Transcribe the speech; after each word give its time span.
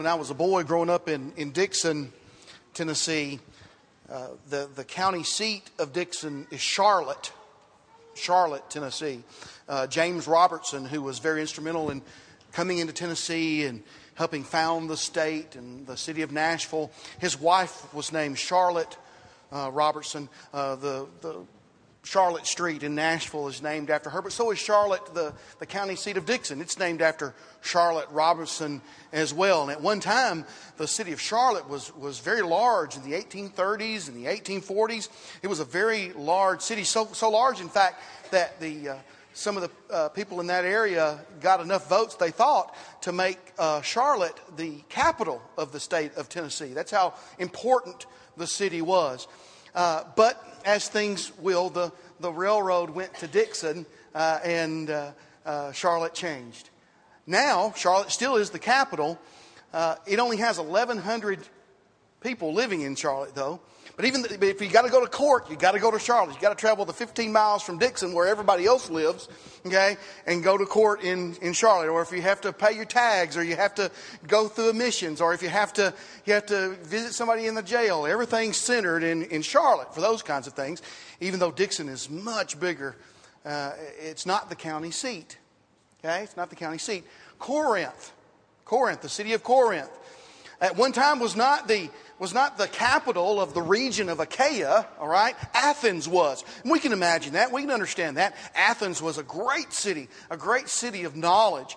when 0.00 0.06
I 0.06 0.14
was 0.14 0.30
a 0.30 0.34
boy 0.34 0.62
growing 0.62 0.88
up 0.88 1.10
in, 1.10 1.30
in 1.36 1.50
Dickson, 1.50 2.10
Tennessee, 2.72 3.38
uh, 4.10 4.28
the, 4.48 4.66
the 4.74 4.82
county 4.82 5.22
seat 5.22 5.68
of 5.78 5.92
Dickson 5.92 6.46
is 6.50 6.58
Charlotte, 6.58 7.30
Charlotte, 8.14 8.62
Tennessee. 8.70 9.22
Uh, 9.68 9.86
James 9.86 10.26
Robertson, 10.26 10.86
who 10.86 11.02
was 11.02 11.18
very 11.18 11.42
instrumental 11.42 11.90
in 11.90 12.00
coming 12.50 12.78
into 12.78 12.94
Tennessee 12.94 13.66
and 13.66 13.82
helping 14.14 14.42
found 14.42 14.88
the 14.88 14.96
state 14.96 15.54
and 15.54 15.86
the 15.86 15.98
city 15.98 16.22
of 16.22 16.32
Nashville, 16.32 16.90
his 17.18 17.38
wife 17.38 17.92
was 17.92 18.10
named 18.10 18.38
Charlotte 18.38 18.96
uh, 19.52 19.70
Robertson. 19.70 20.30
Uh, 20.54 20.76
the, 20.76 21.06
the 21.20 21.42
Charlotte 22.02 22.46
Street 22.46 22.82
in 22.82 22.94
Nashville 22.94 23.48
is 23.48 23.62
named 23.62 23.90
after 23.90 24.08
her, 24.08 24.22
but 24.22 24.32
so 24.32 24.50
is 24.50 24.58
Charlotte, 24.58 25.14
the, 25.14 25.34
the 25.58 25.66
county 25.66 25.96
seat 25.96 26.16
of 26.16 26.24
Dickson. 26.24 26.60
It's 26.60 26.78
named 26.78 27.02
after 27.02 27.34
Charlotte 27.60 28.08
Robinson 28.10 28.80
as 29.12 29.34
well. 29.34 29.62
And 29.62 29.70
at 29.70 29.82
one 29.82 30.00
time, 30.00 30.46
the 30.78 30.88
city 30.88 31.12
of 31.12 31.20
Charlotte 31.20 31.68
was, 31.68 31.94
was 31.94 32.18
very 32.18 32.42
large 32.42 32.96
in 32.96 33.02
the 33.02 33.12
1830s 33.12 34.08
and 34.08 34.16
the 34.16 34.30
1840s. 34.30 35.08
It 35.42 35.48
was 35.48 35.60
a 35.60 35.64
very 35.64 36.12
large 36.12 36.62
city, 36.62 36.84
so, 36.84 37.06
so 37.12 37.30
large, 37.30 37.60
in 37.60 37.68
fact, 37.68 38.02
that 38.30 38.58
the, 38.60 38.88
uh, 38.88 38.96
some 39.34 39.58
of 39.58 39.62
the 39.62 39.94
uh, 39.94 40.08
people 40.08 40.40
in 40.40 40.46
that 40.46 40.64
area 40.64 41.20
got 41.40 41.60
enough 41.60 41.88
votes, 41.88 42.14
they 42.16 42.30
thought, 42.30 42.74
to 43.02 43.12
make 43.12 43.38
uh, 43.58 43.82
Charlotte 43.82 44.40
the 44.56 44.82
capital 44.88 45.42
of 45.58 45.70
the 45.72 45.80
state 45.80 46.14
of 46.16 46.30
Tennessee. 46.30 46.72
That's 46.72 46.90
how 46.90 47.12
important 47.38 48.06
the 48.38 48.46
city 48.46 48.80
was. 48.80 49.28
Uh, 49.74 50.04
but 50.16 50.42
as 50.64 50.88
things 50.88 51.32
will, 51.38 51.70
the, 51.70 51.92
the 52.20 52.32
railroad 52.32 52.90
went 52.90 53.14
to 53.18 53.26
Dickson 53.26 53.86
uh, 54.14 54.38
and 54.44 54.90
uh, 54.90 55.12
uh, 55.46 55.72
Charlotte 55.72 56.14
changed. 56.14 56.70
Now, 57.26 57.72
Charlotte 57.76 58.10
still 58.10 58.36
is 58.36 58.50
the 58.50 58.58
capital. 58.58 59.18
Uh, 59.72 59.96
it 60.06 60.18
only 60.18 60.38
has 60.38 60.58
1,100 60.58 61.38
people 62.20 62.52
living 62.52 62.80
in 62.82 62.96
Charlotte, 62.96 63.34
though. 63.34 63.60
But 64.00 64.06
even 64.06 64.24
if 64.30 64.62
you 64.62 64.68
got 64.70 64.86
to 64.86 64.90
go 64.90 65.02
to 65.02 65.10
court, 65.10 65.50
you 65.50 65.56
got 65.56 65.72
to 65.72 65.78
go 65.78 65.90
to 65.90 65.98
Charlotte. 65.98 66.34
You 66.34 66.40
got 66.40 66.56
to 66.56 66.58
travel 66.58 66.86
the 66.86 66.92
15 66.94 67.30
miles 67.30 67.62
from 67.62 67.76
Dickson, 67.76 68.14
where 68.14 68.26
everybody 68.26 68.64
else 68.64 68.88
lives, 68.88 69.28
okay, 69.66 69.98
and 70.26 70.42
go 70.42 70.56
to 70.56 70.64
court 70.64 71.02
in, 71.02 71.34
in 71.42 71.52
Charlotte. 71.52 71.90
Or 71.90 72.00
if 72.00 72.10
you 72.10 72.22
have 72.22 72.40
to 72.40 72.52
pay 72.54 72.74
your 72.74 72.86
tags, 72.86 73.36
or 73.36 73.44
you 73.44 73.56
have 73.56 73.74
to 73.74 73.90
go 74.26 74.48
through 74.48 74.70
admissions, 74.70 75.20
or 75.20 75.34
if 75.34 75.42
you 75.42 75.50
have 75.50 75.74
to 75.74 75.92
you 76.24 76.32
have 76.32 76.46
to 76.46 76.76
visit 76.76 77.12
somebody 77.12 77.46
in 77.46 77.54
the 77.54 77.62
jail, 77.62 78.06
everything's 78.06 78.56
centered 78.56 79.02
in, 79.02 79.24
in 79.24 79.42
Charlotte 79.42 79.94
for 79.94 80.00
those 80.00 80.22
kinds 80.22 80.46
of 80.46 80.54
things. 80.54 80.80
Even 81.20 81.38
though 81.38 81.52
Dickson 81.52 81.90
is 81.90 82.08
much 82.08 82.58
bigger, 82.58 82.96
uh, 83.44 83.72
it's 83.98 84.24
not 84.24 84.48
the 84.48 84.56
county 84.56 84.92
seat. 84.92 85.36
Okay, 86.02 86.22
it's 86.22 86.38
not 86.38 86.48
the 86.48 86.56
county 86.56 86.78
seat. 86.78 87.04
Corinth, 87.38 88.12
Corinth, 88.64 89.02
the 89.02 89.10
city 89.10 89.34
of 89.34 89.42
Corinth, 89.42 89.90
at 90.58 90.74
one 90.78 90.92
time 90.92 91.18
was 91.18 91.36
not 91.36 91.68
the 91.68 91.90
was 92.20 92.34
not 92.34 92.58
the 92.58 92.68
capital 92.68 93.40
of 93.40 93.54
the 93.54 93.62
region 93.62 94.10
of 94.10 94.20
Achaia, 94.20 94.86
all 95.00 95.08
right? 95.08 95.34
Athens 95.54 96.06
was. 96.06 96.44
And 96.62 96.70
we 96.70 96.78
can 96.78 96.92
imagine 96.92 97.32
that. 97.32 97.50
We 97.50 97.62
can 97.62 97.70
understand 97.70 98.18
that. 98.18 98.36
Athens 98.54 99.00
was 99.00 99.16
a 99.16 99.22
great 99.22 99.72
city, 99.72 100.08
a 100.28 100.36
great 100.36 100.68
city 100.68 101.04
of 101.04 101.16
knowledge. 101.16 101.76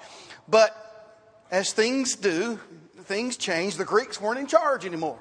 But 0.49 0.75
as 1.49 1.71
things 1.71 2.15
do, 2.15 2.59
things 3.03 3.37
change. 3.37 3.77
The 3.77 3.85
Greeks 3.85 4.19
weren't 4.19 4.37
in 4.37 4.47
charge 4.47 4.85
anymore, 4.85 5.19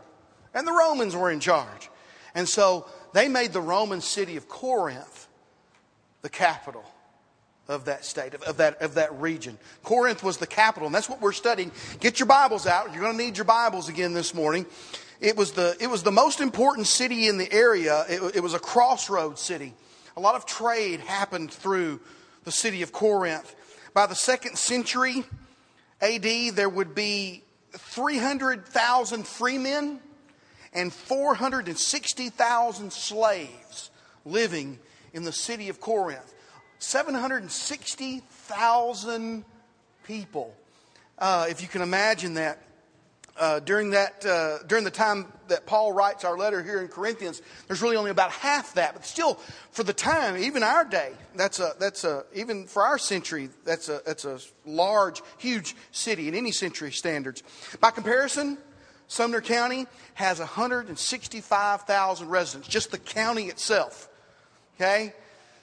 and 0.53 0.67
the 0.67 0.73
Romans 0.73 1.15
were 1.15 1.31
in 1.31 1.39
charge. 1.39 1.89
And 2.35 2.49
so 2.49 2.87
they 3.15 3.29
made 3.29 3.53
the 3.53 3.61
Roman 3.61 4.01
city 4.01 4.37
of 4.37 4.49
Corinth 4.49 5.29
the 6.23 6.31
capital 6.31 6.85
of 7.69 7.85
that 7.85 8.05
state, 8.05 8.35
of, 8.35 8.43
of, 8.43 8.57
that, 8.57 8.83
of 8.83 8.95
that 8.95 9.15
region. 9.21 9.57
Corinth 9.85 10.25
was 10.25 10.39
the 10.39 10.47
capital, 10.47 10.87
and 10.87 10.95
that's 10.95 11.09
what 11.09 11.21
we're 11.21 11.33
studying. 11.33 11.71
Get 12.01 12.19
your 12.19 12.27
Bibles 12.27 12.67
out. 12.67 12.93
You're 12.93 13.03
going 13.03 13.17
to 13.17 13.25
need 13.25 13.37
your 13.37 13.45
Bibles 13.45 13.89
again 13.89 14.15
this 14.15 14.35
morning. 14.35 14.67
It 15.23 15.37
was 15.37 15.53
the, 15.53 15.77
it 15.79 15.87
was 15.87 16.03
the 16.03 16.11
most 16.11 16.41
important 16.41 16.89
city 16.89 17.29
in 17.29 17.39
the 17.39 17.53
area. 17.53 18.05
It, 18.09 18.35
it 18.37 18.43
was 18.43 18.55
a 18.55 18.59
crossroads 18.59 19.41
city. 19.41 19.73
A 20.17 20.21
lot 20.21 20.35
of 20.35 20.47
trade 20.47 20.99
happened 20.99 21.53
through 21.53 22.01
the 22.43 22.51
city 22.51 22.83
of 22.83 22.91
Corinth. 22.91 23.55
By 23.95 24.07
the 24.07 24.17
second 24.17 24.59
century 24.59 25.23
AD, 26.01 26.57
there 26.57 26.69
would 26.69 26.97
be 26.97 27.45
300,000 27.71 29.25
freemen 29.25 30.01
and 30.73 30.93
460,000 30.93 32.93
slaves 32.93 33.91
living 34.25 34.81
in 35.13 35.23
the 35.23 35.31
city 35.31 35.69
of 35.69 35.81
Corinth. 35.81 36.35
760,000 36.81 39.45
people. 40.03 40.53
Uh, 41.17 41.47
if 41.49 41.63
you 41.63 41.69
can 41.69 41.81
imagine 41.81 42.35
that 42.35 42.59
uh, 43.39 43.61
during 43.61 43.91
that 43.91 44.25
uh, 44.27 44.59
during 44.67 44.85
the 44.85 44.91
time 44.91 45.33
that 45.49 45.67
Paul 45.67 45.93
writes 45.93 46.25
our 46.25 46.37
letter 46.37 46.63
here 46.63 46.81
in 46.81 46.89
Corinthians, 46.89 47.41
there's 47.67 47.81
really 47.81 47.97
only 47.97 48.11
about 48.11 48.31
half 48.31 48.75
that. 48.75 48.95
But 48.95 49.07
still, 49.07 49.35
for 49.71 49.83
the 49.83 49.93
time, 49.93 50.37
even 50.37 50.63
our 50.63 50.85
day, 50.85 51.13
that's 51.35 51.59
a 51.59 51.73
that's 51.79 52.05
a 52.05 52.25
even 52.35 52.67
for 52.67 52.83
our 52.83 52.99
century, 52.99 53.49
that's 53.65 53.89
a 53.89 54.03
that's 54.05 54.25
a 54.25 54.39
large, 54.67 55.23
huge 55.39 55.75
city 55.93 56.29
in 56.29 56.35
any 56.35 56.53
century 56.53 56.93
standards. 56.93 57.43
By 57.81 57.91
comparison, 57.91 58.59
Sumner 59.09 59.41
County 59.41 59.87
has 60.15 60.39
165,000 60.39 62.29
residents, 62.29 62.69
just 62.69 62.91
the 62.91 62.99
county 62.99 63.47
itself. 63.47 64.09
Okay, 64.77 65.15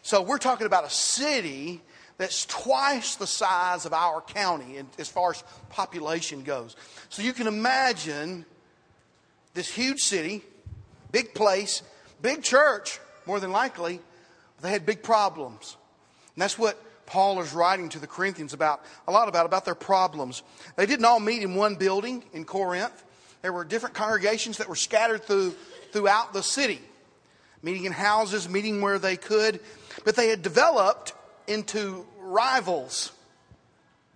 so 0.01 0.21
we're 0.21 0.37
talking 0.37 0.65
about 0.65 0.85
a 0.85 0.89
city 0.89 1.81
that's 2.19 2.45
twice 2.45 3.15
the 3.15 3.25
size 3.25 3.85
of 3.85 3.93
our 3.93 4.19
county 4.21 4.77
as 4.99 5.07
far 5.07 5.31
as 5.31 5.43
population 5.69 6.43
goes. 6.43 6.75
So 7.07 7.21
you 7.21 7.31
can 7.31 7.47
imagine 7.47 8.45
this 9.53 9.73
huge 9.73 10.01
city, 10.01 10.43
big 11.13 11.33
place, 11.33 11.81
big 12.21 12.43
church, 12.43 12.99
more 13.25 13.39
than 13.39 13.53
likely, 13.53 14.01
they 14.61 14.69
had 14.69 14.85
big 14.85 15.01
problems. 15.01 15.77
And 16.35 16.41
that's 16.41 16.59
what 16.59 16.77
Paul 17.05 17.39
is 17.39 17.53
writing 17.53 17.87
to 17.89 17.99
the 17.99 18.07
Corinthians 18.07 18.51
about, 18.51 18.83
a 19.07 19.13
lot 19.13 19.29
about, 19.29 19.45
about 19.45 19.63
their 19.63 19.73
problems. 19.73 20.43
They 20.75 20.85
didn't 20.85 21.05
all 21.05 21.21
meet 21.21 21.41
in 21.41 21.55
one 21.55 21.75
building 21.75 22.25
in 22.33 22.43
Corinth. 22.43 23.03
There 23.43 23.53
were 23.53 23.63
different 23.63 23.95
congregations 23.95 24.57
that 24.57 24.67
were 24.67 24.75
scattered 24.75 25.23
through, 25.23 25.55
throughout 25.93 26.33
the 26.33 26.43
city, 26.43 26.81
meeting 27.63 27.85
in 27.85 27.93
houses, 27.93 28.49
meeting 28.49 28.81
where 28.81 28.99
they 28.99 29.15
could. 29.15 29.61
But 30.03 30.17
they 30.17 30.27
had 30.27 30.41
developed 30.41 31.13
into 31.49 32.05
rivals 32.19 33.11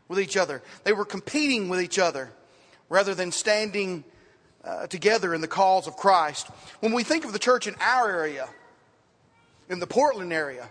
with 0.08 0.20
each 0.20 0.38
other. 0.38 0.62
They 0.84 0.94
were 0.94 1.06
competing 1.06 1.70
with 1.70 1.82
each 1.82 2.00
other 2.00 2.32
rather 2.90 3.16
than 3.16 3.32
standing 3.32 4.04
uh, 4.64 4.88
together 4.88 5.34
in 5.34 5.42
the 5.42 5.48
cause 5.48 5.88
of 5.88 5.98
Christ. 5.98 6.48
When 6.80 6.94
we 6.94 7.04
think 7.04 7.26
of 7.26 7.34
the 7.34 7.40
church 7.40 7.68
in 7.68 7.76
our 7.82 8.10
area, 8.10 8.48
in 9.70 9.80
the 9.80 9.88
Portland 9.88 10.32
area, 10.32 10.70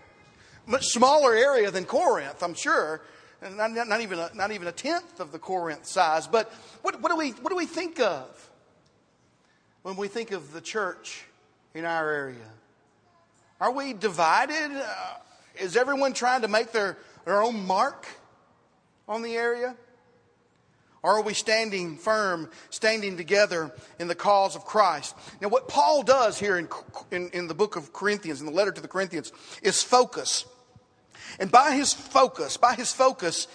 much 0.65 0.85
smaller 0.85 1.35
area 1.35 1.69
than 1.69 1.85
Corinth, 1.85 2.41
I'm 2.41 2.53
sure, 2.53 3.01
and 3.41 3.57
not, 3.57 3.71
not, 3.71 4.01
even, 4.01 4.19
a, 4.19 4.31
not 4.33 4.51
even 4.51 4.67
a 4.67 4.71
tenth 4.71 5.19
of 5.19 5.31
the 5.31 5.39
Corinth 5.39 5.85
size. 5.85 6.27
But 6.27 6.51
what, 6.81 7.01
what, 7.01 7.11
do 7.11 7.17
we, 7.17 7.31
what 7.31 7.49
do 7.49 7.55
we 7.57 7.65
think 7.65 7.99
of 7.99 8.49
when 9.81 9.97
we 9.97 10.07
think 10.07 10.31
of 10.31 10.53
the 10.53 10.61
church 10.61 11.25
in 11.73 11.83
our 11.83 12.09
area? 12.09 12.49
Are 13.59 13.71
we 13.71 13.93
divided? 13.93 14.71
Uh, 14.71 15.15
is 15.59 15.77
everyone 15.77 16.13
trying 16.13 16.41
to 16.41 16.47
make 16.47 16.71
their, 16.71 16.97
their 17.25 17.41
own 17.41 17.65
mark 17.65 18.07
on 19.07 19.21
the 19.21 19.35
area? 19.35 19.75
Or 21.03 21.17
are 21.17 21.21
we 21.21 21.33
standing 21.33 21.97
firm, 21.97 22.49
standing 22.69 23.17
together 23.17 23.73
in 23.99 24.07
the 24.07 24.15
cause 24.15 24.55
of 24.55 24.63
Christ? 24.63 25.15
Now, 25.41 25.49
what 25.49 25.67
Paul 25.67 26.01
does 26.03 26.39
here 26.39 26.57
in, 26.57 26.69
in, 27.11 27.29
in, 27.31 27.47
the 27.47 27.53
book 27.53 27.75
of 27.75 27.91
Corinthians, 27.91 28.39
in 28.39 28.45
the 28.45 28.53
letter 28.53 28.71
to 28.71 28.81
the 28.81 28.87
Corinthians, 28.87 29.33
is 29.61 29.83
focus. 29.83 30.45
And 31.39 31.51
by 31.51 31.71
his 31.71 31.93
focus, 31.93 32.55
by 32.55 32.75
his 32.75 32.93
focus 32.93 33.47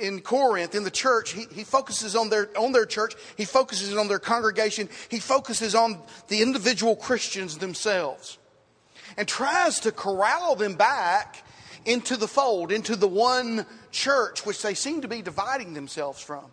in 0.00 0.20
Corinth, 0.20 0.76
in 0.76 0.84
the 0.84 0.92
church, 0.92 1.32
he, 1.32 1.46
he 1.52 1.64
focuses 1.64 2.14
on 2.14 2.30
their, 2.30 2.48
on 2.56 2.70
their 2.70 2.86
church, 2.86 3.14
he 3.36 3.44
focuses 3.44 3.96
on 3.96 4.06
their 4.06 4.20
congregation, 4.20 4.88
he 5.08 5.18
focuses 5.18 5.74
on 5.74 6.00
the 6.28 6.40
individual 6.40 6.94
Christians 6.94 7.58
themselves 7.58 8.38
and 9.16 9.26
tries 9.26 9.80
to 9.80 9.92
corral 9.92 10.56
them 10.56 10.74
back 10.74 11.44
into 11.84 12.16
the 12.16 12.28
fold, 12.28 12.72
into 12.72 12.96
the 12.96 13.08
one 13.08 13.66
church 13.90 14.46
which 14.46 14.62
they 14.62 14.74
seem 14.74 15.02
to 15.02 15.08
be 15.08 15.22
dividing 15.22 15.74
themselves 15.74 16.20
from. 16.20 16.44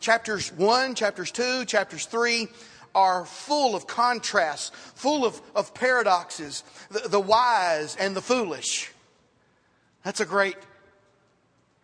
Chapters 0.00 0.52
1, 0.52 0.94
chapters 0.94 1.30
2, 1.30 1.64
chapters 1.64 2.06
3 2.06 2.48
are 2.94 3.24
full 3.24 3.74
of 3.74 3.86
contrasts, 3.86 4.70
full 4.94 5.24
of, 5.24 5.40
of 5.54 5.72
paradoxes, 5.74 6.62
the, 6.90 7.08
the 7.08 7.20
wise 7.20 7.96
and 7.96 8.14
the 8.14 8.20
foolish. 8.20 8.92
That's 10.04 10.20
a 10.20 10.26
great 10.26 10.56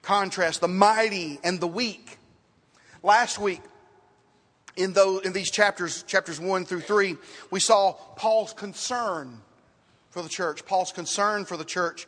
contrast, 0.03 0.61
the 0.61 0.69
mighty 0.69 1.39
and 1.43 1.61
the 1.61 1.69
weak. 1.69 2.19
Last 3.03 3.39
week, 3.39 3.61
in, 4.79 4.93
those, 4.93 5.23
in 5.23 5.33
these 5.33 5.51
chapters, 5.51 6.05
chapters 6.05 6.41
1 6.41 6.65
through 6.65 6.81
3, 6.81 7.17
we 7.51 7.59
saw 7.59 7.93
Paul's 7.93 8.53
concern 8.53 9.41
for 10.11 10.23
the 10.23 10.29
church, 10.29 10.65
Paul's 10.65 10.93
concern 10.93 11.45
for 11.45 11.57
the 11.57 11.65
church 11.65 12.07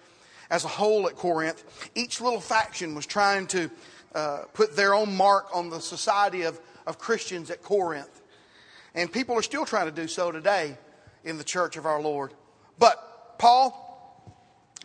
as 0.51 0.65
a 0.65 0.69
whole 0.69 1.09
at 1.09 1.17
Corinth. 1.17 1.91
Each 1.95 2.21
little 2.21 2.41
faction 2.41 2.95
was 2.95 3.07
trying 3.07 3.49
to, 3.49 3.71
uh, 4.15 4.43
put 4.55 4.77
their 4.77 4.95
own 4.95 5.15
mark 5.15 5.47
on 5.55 5.69
the 5.69 5.81
society 5.81 6.43
of, 6.43 6.61
of 6.87 6.99
Christians 6.99 7.51
at 7.51 7.63
Corinth. 7.63 8.23
And 8.95 9.13
people 9.13 9.37
are 9.37 9.43
still 9.43 9.65
trying 9.65 9.87
to 9.87 9.93
do 9.93 10.09
so 10.09 10.33
today 10.33 10.77
in 11.25 11.39
the 11.39 11.45
church 11.45 11.77
of 11.77 11.87
our 11.87 12.01
Lord. 12.01 12.33
But 12.79 13.39
Paul 13.39 13.87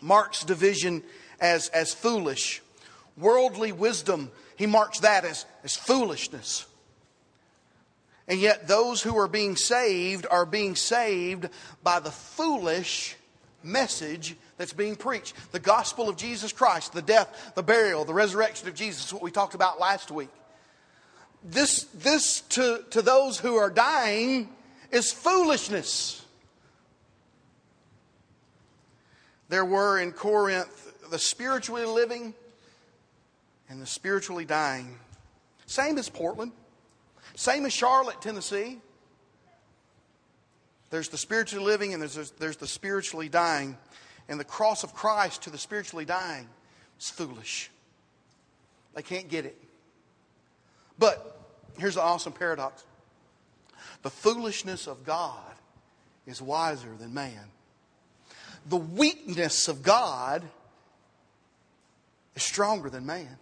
marks 0.01 0.43
division 0.43 1.03
as, 1.39 1.69
as 1.69 1.93
foolish. 1.93 2.61
Worldly 3.17 3.71
wisdom, 3.71 4.31
he 4.57 4.65
marks 4.65 4.99
that 4.99 5.23
as, 5.23 5.45
as 5.63 5.75
foolishness. 5.75 6.65
And 8.27 8.39
yet, 8.39 8.67
those 8.67 9.01
who 9.01 9.17
are 9.17 9.27
being 9.27 9.55
saved 9.55 10.25
are 10.29 10.45
being 10.45 10.75
saved 10.75 11.49
by 11.83 11.99
the 11.99 12.11
foolish 12.11 13.15
message 13.63 14.35
that's 14.57 14.73
being 14.73 14.95
preached. 14.95 15.33
The 15.51 15.59
gospel 15.59 16.09
of 16.09 16.17
Jesus 16.17 16.51
Christ, 16.51 16.93
the 16.93 17.01
death, 17.01 17.51
the 17.55 17.63
burial, 17.63 18.05
the 18.05 18.13
resurrection 18.13 18.67
of 18.67 18.75
Jesus, 18.75 19.13
what 19.13 19.21
we 19.21 19.31
talked 19.31 19.53
about 19.53 19.79
last 19.79 20.11
week. 20.11 20.29
This, 21.43 21.83
this 21.93 22.41
to, 22.49 22.83
to 22.91 23.01
those 23.01 23.37
who 23.37 23.55
are 23.55 23.69
dying 23.69 24.49
is 24.91 25.11
foolishness. 25.11 26.25
There 29.49 29.65
were 29.65 29.99
in 29.99 30.11
Corinth 30.11 31.09
the 31.11 31.19
spiritually 31.19 31.85
living 31.85 32.33
and 33.69 33.79
the 33.79 33.85
spiritually 33.85 34.45
dying. 34.45 34.97
Same 35.67 35.97
as 35.99 36.09
Portland, 36.09 36.51
same 37.35 37.65
as 37.65 37.73
Charlotte, 37.73 38.21
Tennessee. 38.21 38.79
There's 40.89 41.09
the 41.09 41.17
spiritually 41.17 41.65
living 41.65 41.93
and 41.93 42.01
there's, 42.01 42.31
there's 42.31 42.57
the 42.57 42.67
spiritually 42.67 43.29
dying. 43.29 43.77
And 44.27 44.39
the 44.39 44.45
cross 44.45 44.83
of 44.83 44.93
Christ 44.93 45.43
to 45.43 45.49
the 45.49 45.57
spiritually 45.57 46.05
dying 46.05 46.47
is 46.99 47.09
foolish. 47.09 47.69
They 48.95 49.01
can't 49.01 49.27
get 49.27 49.45
it. 49.45 49.61
But 50.97 51.39
here's 51.77 51.95
the 51.95 52.01
awesome 52.01 52.33
paradox 52.33 52.83
the 54.01 54.09
foolishness 54.09 54.87
of 54.87 55.03
God 55.03 55.39
is 56.25 56.41
wiser 56.41 56.89
than 56.97 57.13
man 57.13 57.51
the 58.65 58.77
weakness 58.77 59.67
of 59.67 59.83
God 59.83 60.43
is 62.35 62.43
stronger 62.43 62.89
than 62.89 63.05
man. 63.05 63.37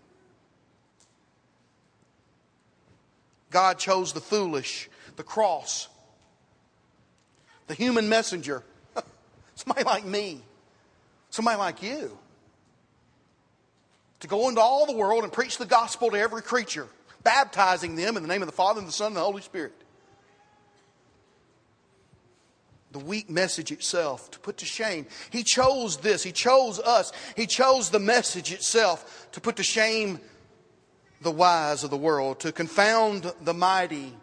God 3.53 3.77
chose 3.77 4.11
the 4.11 4.19
foolish, 4.19 4.89
the 5.15 5.23
cross, 5.23 5.87
the 7.67 7.75
human 7.75 8.09
messenger, 8.09 8.63
somebody 9.55 9.85
like 9.85 10.03
me, 10.03 10.41
somebody 11.29 11.57
like 11.57 11.81
you, 11.81 12.17
to 14.19 14.27
go 14.27 14.49
into 14.49 14.59
all 14.59 14.85
the 14.85 14.97
world 14.97 15.23
and 15.23 15.31
preach 15.31 15.57
the 15.57 15.65
gospel 15.65 16.09
to 16.09 16.17
every 16.17 16.41
creature, 16.41 16.87
baptizing 17.23 17.95
them 17.95 18.17
in 18.17 18.23
the 18.23 18.27
name 18.27 18.41
of 18.41 18.47
the 18.47 18.53
Father 18.53 18.79
and 18.79 18.87
the 18.87 18.91
Son 18.91 19.07
and 19.07 19.15
the 19.15 19.21
Holy 19.21 19.41
Spirit 19.41 19.73
the 22.93 22.99
weak 22.99 23.27
message 23.27 23.71
itself 23.71 24.29
to 24.29 24.39
put 24.39 24.57
to 24.57 24.65
shame. 24.65 25.07
He 25.31 25.43
chose 25.43 25.97
this. 25.97 26.21
He 26.21 26.31
chose 26.31 26.79
us. 26.79 27.11
He 27.35 27.47
chose 27.47 27.89
the 27.89 27.99
message 27.99 28.53
itself 28.53 29.27
to 29.31 29.41
put 29.41 29.55
to 29.55 29.63
shame 29.63 30.19
the 31.23 31.31
wise 31.31 31.83
of 31.83 31.89
the 31.89 31.97
world, 31.97 32.39
to 32.41 32.51
confound 32.51 33.31
the 33.41 33.53
mighty, 33.53 34.13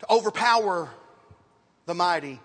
to 0.00 0.12
overpower 0.12 0.90
the 1.86 1.94
mighty 1.94 2.40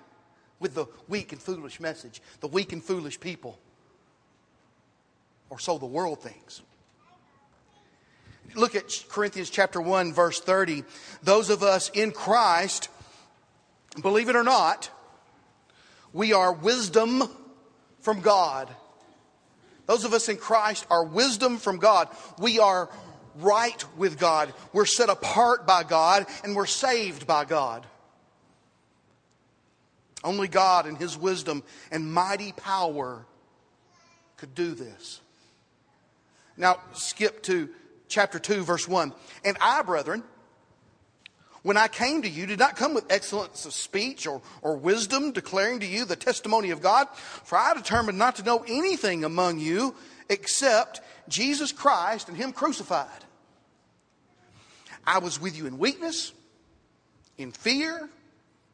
with 0.59 0.73
the 0.73 0.85
weak 1.07 1.31
and 1.31 1.41
foolish 1.41 1.79
message, 1.79 2.21
the 2.39 2.47
weak 2.47 2.73
and 2.73 2.83
foolish 2.83 3.19
people. 3.19 3.59
Or 5.49 5.59
so 5.59 5.77
the 5.77 5.85
world 5.85 6.21
thinks. 6.21 6.61
Look 8.55 8.75
at 8.75 9.03
Corinthians 9.09 9.49
chapter 9.49 9.81
1 9.81 10.13
verse 10.13 10.39
30. 10.39 10.83
Those 11.21 11.49
of 11.49 11.63
us 11.63 11.89
in 11.89 12.11
Christ 12.11 12.89
believe 14.01 14.29
it 14.29 14.35
or 14.35 14.43
not, 14.43 14.89
we 16.13 16.33
are 16.33 16.53
wisdom 16.53 17.23
from 17.99 18.21
God. 18.21 18.73
Those 19.87 20.03
of 20.03 20.13
us 20.13 20.29
in 20.29 20.37
Christ 20.37 20.85
are 20.91 21.03
wisdom 21.03 21.57
from 21.57 21.77
God. 21.77 22.09
We 22.37 22.59
are 22.59 22.89
right 23.37 23.83
with 23.97 24.19
God. 24.19 24.53
We're 24.73 24.85
set 24.85 25.09
apart 25.09 25.65
by 25.65 25.83
God 25.83 26.25
and 26.43 26.55
we're 26.55 26.65
saved 26.65 27.25
by 27.25 27.45
God. 27.45 27.85
Only 30.23 30.47
God 30.47 30.87
in 30.87 30.95
His 30.95 31.17
wisdom 31.17 31.63
and 31.91 32.11
mighty 32.11 32.51
power 32.51 33.25
could 34.35 34.53
do 34.53 34.73
this. 34.73 35.21
Now, 36.57 36.79
skip 36.93 37.43
to 37.43 37.69
chapter 38.07 38.39
2, 38.39 38.63
verse 38.63 38.87
1. 38.87 39.13
And 39.45 39.57
I, 39.61 39.81
brethren, 39.83 40.23
when 41.63 41.77
I 41.77 41.88
came 41.88 42.21
to 42.21 42.30
you, 42.30 42.45
did 42.45 42.59
not 42.59 42.75
come 42.75 42.94
with 42.94 43.12
excellence 43.12 43.65
of 43.65 43.74
speech 43.74 44.27
or, 44.27 44.42
or 44.62 44.77
wisdom, 44.77 45.31
declaring 45.31 45.80
to 45.80 45.86
you 45.86 46.06
the 46.06 46.15
testimony 46.15 46.71
of 46.71 46.81
God. 46.81 47.07
For 47.15 47.57
I 47.57 47.74
determined 47.74 48.18
not 48.18 48.36
to 48.38 48.44
know 48.44 48.63
anything 48.68 49.24
among 49.24 49.59
you 49.59 49.95
except 50.30 51.01
Jesus 51.27 51.71
Christ 51.71 52.27
and 52.27 52.38
Him 52.38 52.51
crucified. 52.51 53.24
I 55.06 55.19
was 55.19 55.39
with 55.39 55.57
you 55.57 55.68
in 55.68 55.77
weakness, 55.77 56.33
in 57.38 57.51
fear, 57.51 58.09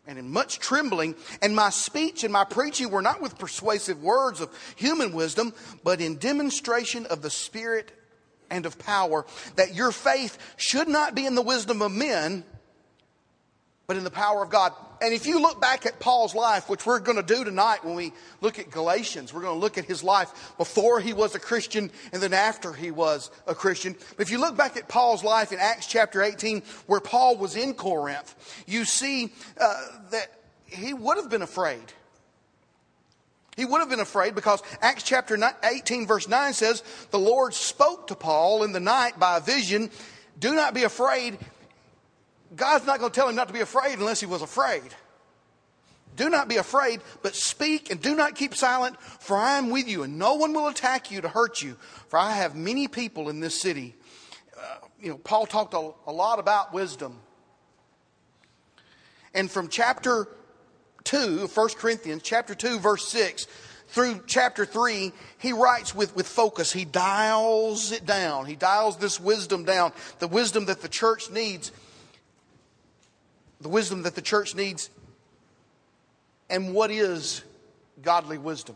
and 0.06 0.20
in 0.20 0.32
much 0.32 0.60
trembling, 0.60 1.16
and 1.42 1.56
my 1.56 1.70
speech 1.70 2.24
and 2.24 2.34
my 2.34 2.44
preaching 2.44 2.90
were 2.90 3.02
not 3.02 3.22
with 3.22 3.38
persuasive 3.38 4.02
words 4.02 4.42
of 4.42 4.50
human 4.76 5.14
wisdom, 5.14 5.54
but 5.84 6.02
in 6.02 6.18
demonstration 6.18 7.06
of 7.06 7.22
the 7.22 7.30
Spirit 7.30 7.92
and 8.50 8.66
of 8.66 8.78
power, 8.78 9.26
that 9.56 9.74
your 9.74 9.92
faith 9.92 10.38
should 10.58 10.88
not 10.88 11.16
be 11.16 11.26
in 11.26 11.36
the 11.36 11.42
wisdom 11.42 11.82
of 11.82 11.92
men 11.92 12.44
but 13.88 13.98
in 13.98 14.04
the 14.04 14.12
power 14.12 14.44
of 14.44 14.50
God. 14.50 14.74
And 15.02 15.14
if 15.14 15.28
you 15.28 15.42
look 15.42 15.60
back 15.60 15.86
at 15.86 16.00
Paul's 16.00 16.34
life, 16.34 16.70
which 16.70 16.86
we're 16.86 17.00
going 17.00 17.18
to 17.18 17.24
do 17.24 17.44
tonight 17.44 17.84
when 17.84 17.96
we 17.96 18.14
look 18.40 18.58
at 18.58 18.72
Galatians, 18.72 19.34
we're 19.34 19.42
going 19.42 19.56
to 19.56 19.60
look 19.60 19.78
at 19.78 19.86
his 19.86 20.04
life 20.04 20.54
before 20.58 21.02
he 21.02 21.12
was 21.12 21.36
a 21.36 21.40
Christian 21.40 21.92
and 22.14 22.22
then 22.22 22.34
after 22.34 22.72
he 22.72 22.92
was 22.92 23.30
a 23.46 23.54
Christian. 23.54 23.96
But 24.16 24.22
if 24.22 24.32
you 24.32 24.40
look 24.40 24.56
back 24.56 24.78
at 24.78 24.88
Paul's 24.88 25.24
life 25.24 25.52
in 25.52 25.60
Acts 25.60 25.88
chapter 25.88 26.22
18, 26.22 26.64
where 26.88 27.02
Paul 27.02 27.36
was 27.38 27.58
in 27.58 27.74
Corinth, 27.74 28.64
you 28.66 28.86
see 28.86 29.34
uh, 29.60 29.86
that 30.12 30.28
he 30.66 30.94
would 30.94 31.18
have 31.18 31.30
been 31.30 31.42
afraid. 31.42 31.84
He 33.58 33.66
would 33.66 33.80
have 33.80 33.90
been 33.90 34.00
afraid 34.00 34.34
because 34.34 34.64
Acts 34.82 35.04
chapter 35.04 35.38
18, 35.64 36.08
verse 36.08 36.28
9 36.28 36.54
says, 36.54 36.82
The 37.12 37.20
Lord 37.20 37.54
spoke 37.54 38.08
to 38.08 38.16
Paul 38.16 38.64
in 38.64 38.72
the 38.72 38.80
night 38.80 39.20
by 39.20 39.38
a 39.38 39.42
vision. 39.42 39.92
Do 40.40 40.56
not 40.56 40.74
be 40.74 40.84
afraid. 40.84 41.38
God's 42.56 42.86
not 42.86 43.00
going 43.00 43.12
to 43.12 43.16
tell 43.16 43.30
him 43.30 43.36
not 43.36 43.48
to 43.48 43.54
be 43.54 43.62
afraid 43.62 44.00
unless 44.00 44.20
he 44.20 44.26
was 44.26 44.42
afraid. 44.42 44.94
Do 46.16 46.30
not 46.30 46.48
be 46.48 46.58
afraid, 46.58 47.02
but 47.22 47.36
speak 47.36 47.90
and 47.90 48.00
do 48.00 48.16
not 48.16 48.36
keep 48.36 48.54
silent, 48.54 49.02
for 49.02 49.36
I 49.36 49.58
am 49.58 49.72
with 49.72 49.88
you, 49.88 50.04
and 50.04 50.20
no 50.20 50.36
one 50.36 50.54
will 50.54 50.68
attack 50.68 51.10
you 51.10 51.22
to 51.22 51.28
hurt 51.28 51.62
you, 51.62 51.76
for 52.08 52.20
I 52.20 52.34
have 52.34 52.56
many 52.56 52.88
people 52.88 53.30
in 53.30 53.40
this 53.40 53.60
city. 53.60 53.96
Uh, 54.56 54.76
you 55.02 55.10
know, 55.10 55.18
Paul 55.18 55.48
talked 55.48 55.74
a, 55.74 55.92
a 56.06 56.12
lot 56.12 56.38
about 56.38 56.74
wisdom. 56.74 57.20
And 59.34 59.50
from 59.50 59.70
chapter 59.70 60.28
2, 61.06 61.48
1 61.48 61.70
Corinthians, 61.78 62.22
chapter 62.24 62.54
2, 62.54 62.80
verse 62.80 63.08
6, 63.08 63.48
through 63.88 64.24
chapter 64.28 64.66
3, 64.66 65.12
he 65.40 65.54
writes 65.54 65.96
with, 65.96 66.16
with 66.16 66.28
focus. 66.28 66.72
He 66.72 66.86
dials 66.86 67.92
it 67.92 68.06
down. 68.06 68.46
He 68.46 68.56
dials 68.56 68.98
this 68.98 69.20
wisdom 69.20 69.66
down, 69.66 69.94
the 70.20 70.28
wisdom 70.28 70.66
that 70.66 70.82
the 70.82 70.90
church 70.90 71.32
needs 71.32 71.72
the 73.64 73.70
wisdom 73.70 74.04
that 74.04 74.16
the 74.16 74.22
church 74.22 74.56
needs, 74.56 74.90
and 76.50 76.74
what 76.74 76.92
is 76.92 77.44
godly 78.02 78.38
wisdom. 78.38 78.76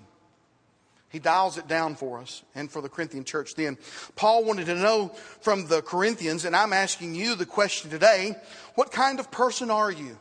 He 1.09 1.19
dials 1.19 1.57
it 1.57 1.67
down 1.67 1.95
for 1.95 2.19
us 2.19 2.43
and 2.53 2.69
for 2.69 2.81
the 2.81 2.89
Corinthian 2.89 3.23
church 3.23 3.55
then. 3.55 3.77
Paul 4.15 4.43
wanted 4.43 4.65
to 4.65 4.75
know 4.75 5.09
from 5.41 5.67
the 5.67 5.81
Corinthians, 5.81 6.43
and 6.43 6.55
I'm 6.55 6.73
asking 6.73 7.15
you 7.15 7.35
the 7.35 7.45
question 7.45 7.89
today 7.89 8.35
what 8.75 8.91
kind 8.91 9.19
of 9.19 9.31
person 9.31 9.71
are 9.71 9.91
you? 9.91 10.17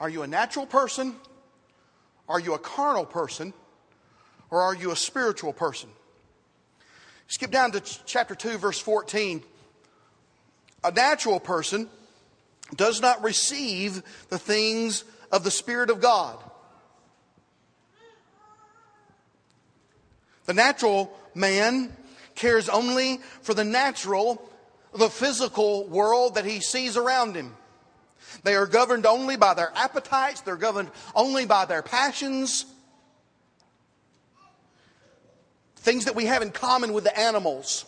Are 0.00 0.08
you 0.08 0.22
a 0.22 0.26
natural 0.26 0.66
person? 0.66 1.14
Are 2.28 2.40
you 2.40 2.54
a 2.54 2.58
carnal 2.58 3.06
person? 3.06 3.52
Or 4.50 4.60
are 4.60 4.74
you 4.74 4.90
a 4.90 4.96
spiritual 4.96 5.52
person? 5.52 5.88
Skip 7.28 7.50
down 7.50 7.72
to 7.72 7.80
chapter 8.04 8.34
2, 8.34 8.58
verse 8.58 8.78
14. 8.78 9.42
A 10.84 10.92
natural 10.92 11.40
person 11.40 11.88
does 12.74 13.00
not 13.00 13.22
receive 13.22 14.02
the 14.28 14.38
things 14.38 15.04
of 15.30 15.44
the 15.44 15.50
Spirit 15.50 15.90
of 15.90 16.00
God. 16.00 16.38
The 20.46 20.54
natural 20.54 21.16
man 21.34 21.94
cares 22.34 22.68
only 22.68 23.18
for 23.42 23.54
the 23.54 23.64
natural, 23.64 24.42
the 24.94 25.10
physical 25.10 25.86
world 25.88 26.36
that 26.36 26.44
he 26.44 26.60
sees 26.60 26.96
around 26.96 27.34
him. 27.34 27.54
They 28.42 28.54
are 28.54 28.66
governed 28.66 29.06
only 29.06 29.36
by 29.36 29.54
their 29.54 29.72
appetites, 29.74 30.40
they're 30.40 30.56
governed 30.56 30.90
only 31.14 31.46
by 31.46 31.64
their 31.64 31.82
passions. 31.82 32.64
Things 35.76 36.04
that 36.04 36.16
we 36.16 36.26
have 36.26 36.42
in 36.42 36.50
common 36.50 36.92
with 36.92 37.04
the 37.04 37.18
animals. 37.18 37.84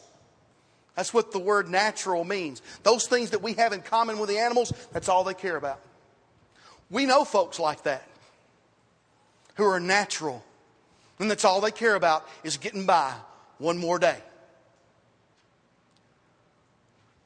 That's 0.98 1.14
what 1.14 1.30
the 1.30 1.38
word 1.38 1.68
natural 1.68 2.24
means. 2.24 2.60
Those 2.82 3.06
things 3.06 3.30
that 3.30 3.40
we 3.40 3.52
have 3.52 3.72
in 3.72 3.82
common 3.82 4.18
with 4.18 4.28
the 4.28 4.38
animals, 4.38 4.72
that's 4.92 5.08
all 5.08 5.22
they 5.22 5.32
care 5.32 5.54
about. 5.54 5.78
We 6.90 7.06
know 7.06 7.24
folks 7.24 7.60
like 7.60 7.84
that 7.84 8.02
who 9.54 9.62
are 9.62 9.78
natural, 9.78 10.44
and 11.20 11.30
that's 11.30 11.44
all 11.44 11.60
they 11.60 11.70
care 11.70 11.94
about 11.94 12.28
is 12.42 12.56
getting 12.56 12.84
by 12.84 13.14
one 13.58 13.78
more 13.78 14.00
day. 14.00 14.16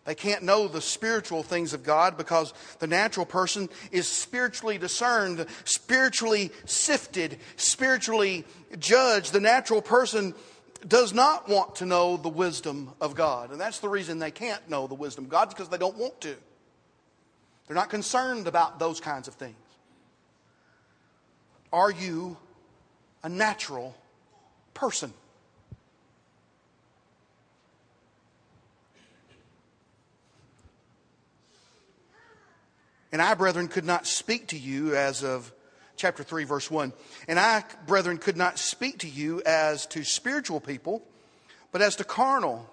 They 0.04 0.16
can't 0.16 0.42
know 0.42 0.68
the 0.68 0.82
spiritual 0.82 1.42
things 1.42 1.72
of 1.72 1.82
God 1.82 2.18
because 2.18 2.52
the 2.78 2.86
natural 2.86 3.24
person 3.24 3.70
is 3.90 4.06
spiritually 4.06 4.76
discerned, 4.76 5.46
spiritually 5.64 6.50
sifted, 6.66 7.38
spiritually 7.56 8.44
judged. 8.78 9.32
The 9.32 9.40
natural 9.40 9.80
person 9.80 10.34
does 10.86 11.14
not 11.14 11.48
want 11.48 11.76
to 11.76 11.86
know 11.86 12.16
the 12.16 12.28
wisdom 12.28 12.92
of 13.00 13.14
God. 13.14 13.50
And 13.50 13.60
that's 13.60 13.78
the 13.78 13.88
reason 13.88 14.18
they 14.18 14.30
can't 14.30 14.68
know 14.68 14.86
the 14.86 14.94
wisdom 14.94 15.24
of 15.24 15.30
God, 15.30 15.48
because 15.48 15.68
they 15.68 15.78
don't 15.78 15.96
want 15.96 16.20
to. 16.22 16.34
They're 17.66 17.76
not 17.76 17.90
concerned 17.90 18.46
about 18.46 18.78
those 18.78 19.00
kinds 19.00 19.28
of 19.28 19.34
things. 19.34 19.56
Are 21.72 21.90
you 21.90 22.36
a 23.22 23.28
natural 23.28 23.96
person? 24.74 25.12
And 33.12 33.20
I, 33.20 33.34
brethren, 33.34 33.68
could 33.68 33.84
not 33.84 34.06
speak 34.06 34.48
to 34.48 34.58
you 34.58 34.96
as 34.96 35.22
of 35.22 35.52
chapter 36.02 36.24
3, 36.24 36.42
verse 36.42 36.68
1. 36.68 36.92
And 37.28 37.38
I, 37.38 37.62
brethren, 37.86 38.18
could 38.18 38.36
not 38.36 38.58
speak 38.58 38.98
to 38.98 39.08
you 39.08 39.40
as 39.46 39.86
to 39.86 40.02
spiritual 40.02 40.58
people, 40.58 41.06
but 41.70 41.80
as 41.80 41.94
to 41.96 42.04
carnal, 42.04 42.68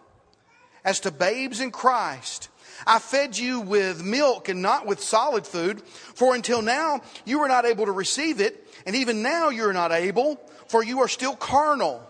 as 0.83 0.99
to 1.01 1.11
babes 1.11 1.61
in 1.61 1.69
Christ. 1.69 2.49
I 2.87 2.97
fed 2.97 3.37
you 3.37 3.59
with 3.59 4.03
milk 4.03 4.49
and 4.49 4.63
not 4.63 4.87
with 4.87 4.99
solid 4.99 5.45
food, 5.45 5.83
for 5.83 6.33
until 6.33 6.63
now 6.63 7.01
you 7.23 7.37
were 7.37 7.47
not 7.47 7.65
able 7.65 7.85
to 7.85 7.91
receive 7.91 8.41
it, 8.41 8.67
and 8.87 8.95
even 8.95 9.21
now 9.21 9.49
you 9.49 9.63
are 9.65 9.73
not 9.73 9.91
able, 9.91 10.37
for 10.67 10.83
you 10.83 11.01
are 11.01 11.07
still 11.07 11.35
carnal. 11.35 12.01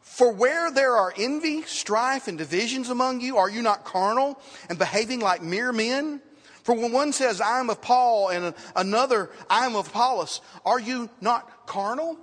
For 0.00 0.32
where 0.32 0.70
there 0.70 0.94
are 0.96 1.12
envy, 1.18 1.62
strife, 1.62 2.28
and 2.28 2.38
divisions 2.38 2.88
among 2.88 3.20
you, 3.20 3.38
are 3.38 3.50
you 3.50 3.62
not 3.62 3.84
carnal 3.84 4.40
and 4.68 4.78
behaving 4.78 5.18
like 5.18 5.42
mere 5.42 5.72
men? 5.72 6.22
For 6.62 6.74
when 6.74 6.92
one 6.92 7.12
says, 7.12 7.40
I 7.40 7.60
am 7.60 7.70
of 7.70 7.80
Paul, 7.80 8.28
and 8.28 8.54
another, 8.76 9.30
I 9.48 9.66
am 9.66 9.76
of 9.76 9.88
Apollos, 9.88 10.40
are 10.64 10.80
you 10.80 11.08
not 11.20 11.66
carnal? 11.66 12.18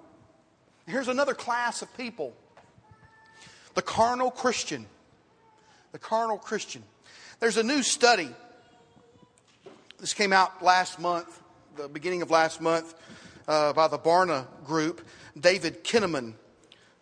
Here's 0.85 1.07
another 1.07 1.33
class 1.33 1.81
of 1.81 1.95
people 1.97 2.33
the 3.73 3.81
carnal 3.81 4.31
Christian. 4.31 4.85
The 5.91 5.99
carnal 5.99 6.37
Christian. 6.37 6.83
There's 7.39 7.57
a 7.57 7.63
new 7.63 7.83
study. 7.83 8.29
This 9.99 10.13
came 10.13 10.33
out 10.33 10.63
last 10.63 10.99
month, 10.99 11.41
the 11.75 11.87
beginning 11.87 12.21
of 12.21 12.31
last 12.31 12.61
month, 12.61 12.93
uh, 13.47 13.73
by 13.73 13.87
the 13.87 13.99
Barna 13.99 14.47
Group. 14.65 15.05
David 15.39 15.83
Kinnaman 15.83 16.33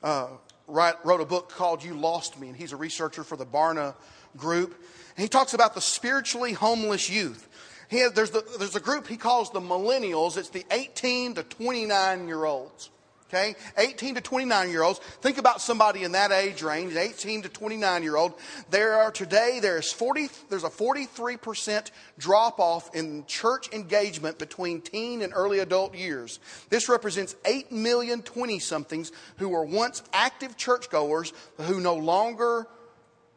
uh, 0.03 0.27
write, 0.67 0.95
wrote 1.05 1.21
a 1.21 1.25
book 1.25 1.49
called 1.49 1.83
You 1.83 1.93
Lost 1.93 2.39
Me, 2.39 2.47
and 2.47 2.57
he's 2.57 2.73
a 2.73 2.77
researcher 2.77 3.23
for 3.23 3.37
the 3.37 3.45
Barna 3.45 3.95
Group. 4.37 4.81
He 5.17 5.27
talks 5.27 5.53
about 5.53 5.73
the 5.73 5.81
spiritually 5.81 6.53
homeless 6.53 7.09
youth. 7.09 7.47
Has, 7.89 8.13
there's, 8.13 8.31
the, 8.31 8.43
there's 8.57 8.75
a 8.75 8.81
group 8.81 9.07
he 9.07 9.17
calls 9.17 9.51
the 9.51 9.61
millennials. 9.61 10.37
It's 10.37 10.49
the 10.49 10.65
18 10.71 11.35
to 11.35 11.43
29 11.43 12.27
year 12.27 12.45
olds. 12.45 12.89
Okay? 13.29 13.55
18 13.77 14.15
to 14.15 14.21
29 14.21 14.69
year 14.69 14.83
olds. 14.83 14.99
Think 14.99 15.37
about 15.37 15.59
somebody 15.61 16.03
in 16.03 16.11
that 16.11 16.31
age 16.31 16.61
range, 16.61 16.95
18 16.95 17.43
to 17.43 17.49
29 17.49 18.03
year 18.03 18.15
old. 18.15 18.33
There 18.69 18.93
are 18.93 19.11
today, 19.11 19.59
there's 19.61 19.91
40, 19.91 20.29
there's 20.49 20.63
a 20.63 20.69
43% 20.69 21.91
drop 22.17 22.59
off 22.59 22.93
in 22.95 23.25
church 23.25 23.71
engagement 23.73 24.37
between 24.37 24.81
teen 24.81 25.21
and 25.21 25.33
early 25.35 25.59
adult 25.59 25.95
years. 25.95 26.39
This 26.69 26.87
represents 26.87 27.35
8 27.45 27.71
million 27.71 28.21
20 28.21 28.59
somethings 28.59 29.11
who 29.37 29.49
were 29.49 29.65
once 29.65 30.03
active 30.13 30.55
churchgoers 30.55 31.33
who 31.61 31.79
no 31.79 31.95
longer 31.95 32.67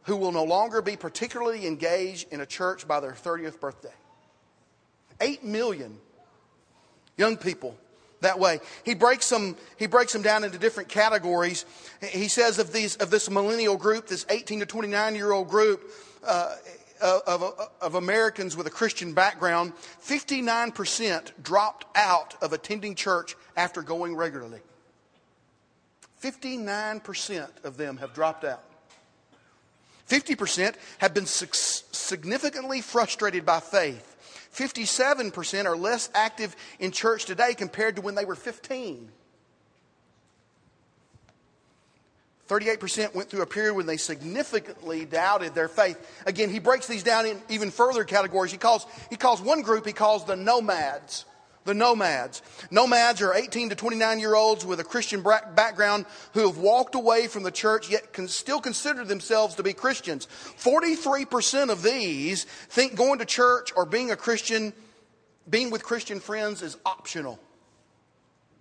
who 0.05 0.17
will 0.17 0.33
no 0.33 0.45
longer 0.45 0.81
be 0.83 0.97
particularly 0.97 1.67
engaged 1.67 2.33
in 2.33 2.41
a 2.41 2.47
church 2.47 2.89
by 2.89 3.01
their 3.01 3.13
30th 3.13 3.61
birthday. 3.61 3.93
Eight 5.21 5.45
million 5.45 5.99
young 7.17 7.37
people 7.37 7.77
that 8.21 8.39
way. 8.39 8.61
He 8.85 8.95
breaks 8.95 9.29
them, 9.29 9.57
he 9.77 9.87
breaks 9.87 10.13
them 10.13 10.23
down 10.23 10.45
into 10.45 10.59
different 10.59 10.89
categories. 10.89 11.65
He 12.03 12.29
says 12.29 12.59
of, 12.59 12.73
these, 12.73 12.97
of 12.97 13.11
this 13.11 13.31
millennial 13.31 13.77
group, 13.77 14.07
this 14.07 14.27
18 14.29 14.61
to 14.61 14.67
29 14.67 15.15
year 15.15 15.33
old 15.33 15.49
group, 15.49 15.91
uh, 16.27 16.55
of, 17.01 17.71
of 17.81 17.95
Americans 17.95 18.57
with 18.57 18.67
a 18.67 18.71
Christian 18.71 19.13
background, 19.13 19.73
59% 20.05 21.31
dropped 21.43 21.87
out 21.97 22.35
of 22.43 22.53
attending 22.53 22.95
church 22.95 23.37
after 23.57 23.83
going 23.83 24.17
regularly. 24.17 24.61
59% 26.23 27.49
of 27.65 27.77
them 27.77 27.99
have 27.99 28.13
dropped 28.13 28.45
out. 28.45 28.65
50% 30.09 30.75
have 30.99 31.15
been 31.15 31.27
significantly 31.27 32.81
frustrated 32.81 33.45
by 33.45 33.61
faith. 33.61 34.17
57% 34.55 35.67
are 35.67 35.77
less 35.77 36.09
active 36.15 36.57
in 36.79 36.91
church 36.91 37.27
today 37.27 37.55
compared 37.55 37.97
to 37.97 38.03
when 38.03 38.15
they 38.15 38.25
were 38.25 38.35
15. 38.35 39.11
38% 42.49 43.15
went 43.15 43.29
through 43.29 43.43
a 43.43 43.47
period 43.47 43.75
when 43.75 43.85
they 43.85 43.99
significantly 43.99 45.05
doubted 45.05 45.55
their 45.55 45.69
faith. 45.69 46.23
Again, 46.25 46.51
he 46.51 46.59
breaks 46.59 46.87
these 46.87 47.03
down 47.03 47.27
in 47.27 47.41
even 47.51 47.71
further 47.71 48.05
categories. 48.05 48.51
He 48.51 48.57
calls, 48.57 48.87
he 49.11 49.17
calls 49.17 49.43
one 49.43 49.61
group, 49.61 49.87
he 49.87 49.93
calls 49.93 50.25
the 50.25 50.35
nomads 50.35 51.27
the 51.69 51.75
nomads. 51.75 52.41
Nomads 52.71 53.21
are 53.21 53.35
18 53.35 53.69
to 53.69 53.75
29 53.75 54.19
year 54.19 54.35
olds 54.35 54.65
with 54.65 54.81
a 54.81 54.85
Christian 54.85 55.23
background 55.23 56.07
who 56.33 56.47
have 56.47 56.57
walked 56.57 56.95
away 56.95 57.29
from 57.29 57.43
the 57.43 57.51
church 57.51 57.91
yet 57.91 58.15
can 58.15 58.27
still 58.27 58.59
consider 58.59 59.05
themselves 59.05 59.55
to 59.57 59.63
be 59.63 59.75
Christians. 59.75 60.27
43% 60.59 61.69
of 61.69 61.83
these 61.83 62.45
think 62.45 62.97
going 62.97 63.19
to 63.19 63.27
church 63.27 63.71
or 63.77 63.85
being 63.85 64.11
a 64.11 64.17
Christian, 64.17 64.73
being 65.49 65.71
with 65.71 65.85
Christian 65.85 66.21
friends 66.21 66.63
is 66.63 66.79
optional. 66.87 67.39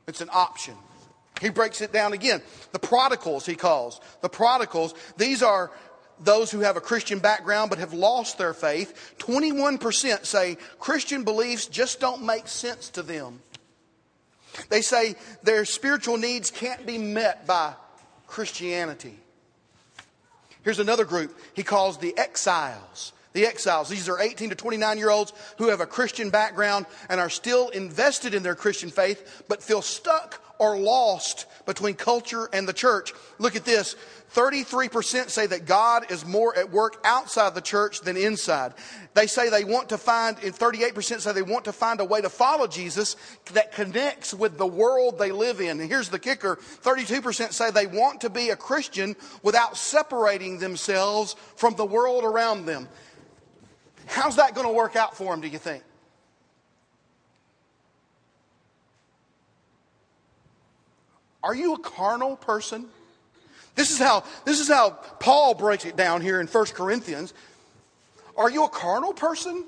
It's 0.05 0.21
an 0.21 0.29
option. 0.33 0.75
He 1.39 1.49
breaks 1.49 1.79
it 1.79 1.93
down 1.93 2.11
again. 2.11 2.41
The 2.73 2.79
prodigals, 2.79 3.45
he 3.45 3.55
calls. 3.55 4.01
The 4.21 4.29
prodigals, 4.29 4.93
these 5.15 5.41
are 5.41 5.71
those 6.19 6.51
who 6.51 6.61
have 6.61 6.77
a 6.77 6.81
Christian 6.81 7.19
background 7.19 7.69
but 7.69 7.79
have 7.79 7.93
lost 7.93 8.37
their 8.37 8.53
faith, 8.53 9.15
21% 9.19 10.25
say 10.25 10.57
Christian 10.79 11.23
beliefs 11.23 11.67
just 11.67 11.99
don't 11.99 12.23
make 12.23 12.47
sense 12.47 12.89
to 12.89 13.03
them. 13.03 13.41
They 14.69 14.81
say 14.81 15.15
their 15.43 15.65
spiritual 15.65 16.17
needs 16.17 16.51
can't 16.51 16.85
be 16.85 16.97
met 16.97 17.45
by 17.45 17.73
Christianity. 18.25 19.17
Here's 20.63 20.79
another 20.79 21.05
group 21.05 21.37
he 21.53 21.63
calls 21.63 21.97
the 21.97 22.17
exiles. 22.17 23.13
The 23.33 23.45
exiles. 23.45 23.87
These 23.87 24.09
are 24.09 24.19
18 24.19 24.49
to 24.49 24.55
29 24.55 24.97
year 24.97 25.11
olds 25.11 25.31
who 25.59 25.69
have 25.69 25.79
a 25.79 25.85
Christian 25.85 26.29
background 26.31 26.87
and 27.07 27.21
are 27.21 27.29
still 27.29 27.69
invested 27.69 28.33
in 28.33 28.41
their 28.41 28.55
Christian 28.55 28.89
faith, 28.89 29.43
but 29.47 29.61
feel 29.61 29.83
stuck 29.83 30.41
or 30.59 30.77
lost 30.77 31.45
between 31.65 31.93
culture 31.93 32.49
and 32.51 32.67
the 32.67 32.73
church. 32.73 33.13
Look 33.37 33.55
at 33.55 33.63
this. 33.63 33.95
33% 34.33 35.29
say 35.29 35.47
that 35.47 35.65
God 35.65 36.11
is 36.11 36.25
more 36.25 36.55
at 36.57 36.71
work 36.71 36.99
outside 37.03 37.55
the 37.55 37.61
church 37.61 38.01
than 38.01 38.17
inside. 38.17 38.73
They 39.13 39.25
say 39.25 39.49
they 39.49 39.63
want 39.63 39.89
to 39.89 39.97
find, 39.97 40.37
and 40.43 40.53
38% 40.53 41.21
say 41.21 41.31
they 41.31 41.41
want 41.41 41.65
to 41.65 41.71
find 41.71 41.99
a 42.01 42.05
way 42.05 42.21
to 42.21 42.29
follow 42.29 42.67
Jesus 42.67 43.15
that 43.53 43.71
connects 43.71 44.33
with 44.33 44.57
the 44.57 44.67
world 44.67 45.17
they 45.17 45.31
live 45.31 45.61
in. 45.61 45.79
And 45.79 45.89
here's 45.89 46.09
the 46.09 46.19
kicker 46.19 46.57
32% 46.57 47.53
say 47.53 47.71
they 47.71 47.87
want 47.87 48.21
to 48.21 48.29
be 48.29 48.49
a 48.49 48.55
Christian 48.55 49.15
without 49.43 49.77
separating 49.77 50.59
themselves 50.59 51.35
from 51.55 51.75
the 51.75 51.85
world 51.85 52.23
around 52.23 52.65
them. 52.65 52.89
How's 54.07 54.35
that 54.35 54.55
going 54.55 54.67
to 54.67 54.73
work 54.73 54.95
out 54.95 55.15
for 55.15 55.33
them, 55.33 55.41
do 55.41 55.47
you 55.47 55.57
think? 55.57 55.83
Are 61.43 61.55
you 61.55 61.75
a 61.75 61.79
carnal 61.79 62.35
person? 62.35 62.87
This 63.77 63.91
is 63.91 63.99
how, 63.99 64.23
this 64.43 64.59
is 64.59 64.67
how 64.67 64.89
Paul 65.19 65.53
breaks 65.53 65.85
it 65.85 65.95
down 65.95 66.21
here 66.21 66.41
in 66.41 66.47
1 66.47 66.65
Corinthians. 66.73 67.33
Are 68.35 68.49
you 68.49 68.65
a 68.65 68.69
carnal 68.69 69.13
person? 69.13 69.65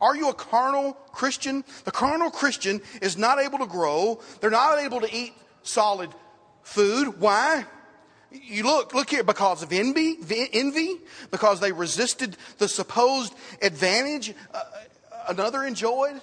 Are 0.00 0.14
you 0.14 0.28
a 0.28 0.34
carnal 0.34 0.92
Christian? 1.12 1.64
The 1.84 1.90
carnal 1.90 2.30
Christian 2.30 2.80
is 3.02 3.18
not 3.18 3.40
able 3.40 3.58
to 3.58 3.66
grow. 3.66 4.20
They're 4.40 4.48
not 4.48 4.78
able 4.78 5.00
to 5.00 5.14
eat 5.14 5.34
solid 5.64 6.10
food. 6.62 7.20
Why? 7.20 7.66
You 8.30 8.62
look, 8.62 8.94
look 8.94 9.10
here, 9.10 9.24
because 9.24 9.64
of 9.64 9.72
envy, 9.72 10.16
envy, 10.52 10.94
because 11.32 11.58
they 11.58 11.72
resisted 11.72 12.36
the 12.58 12.68
supposed 12.68 13.34
advantage 13.60 14.32
uh, 14.54 14.62
another 15.26 15.64
enjoyed. 15.64 16.20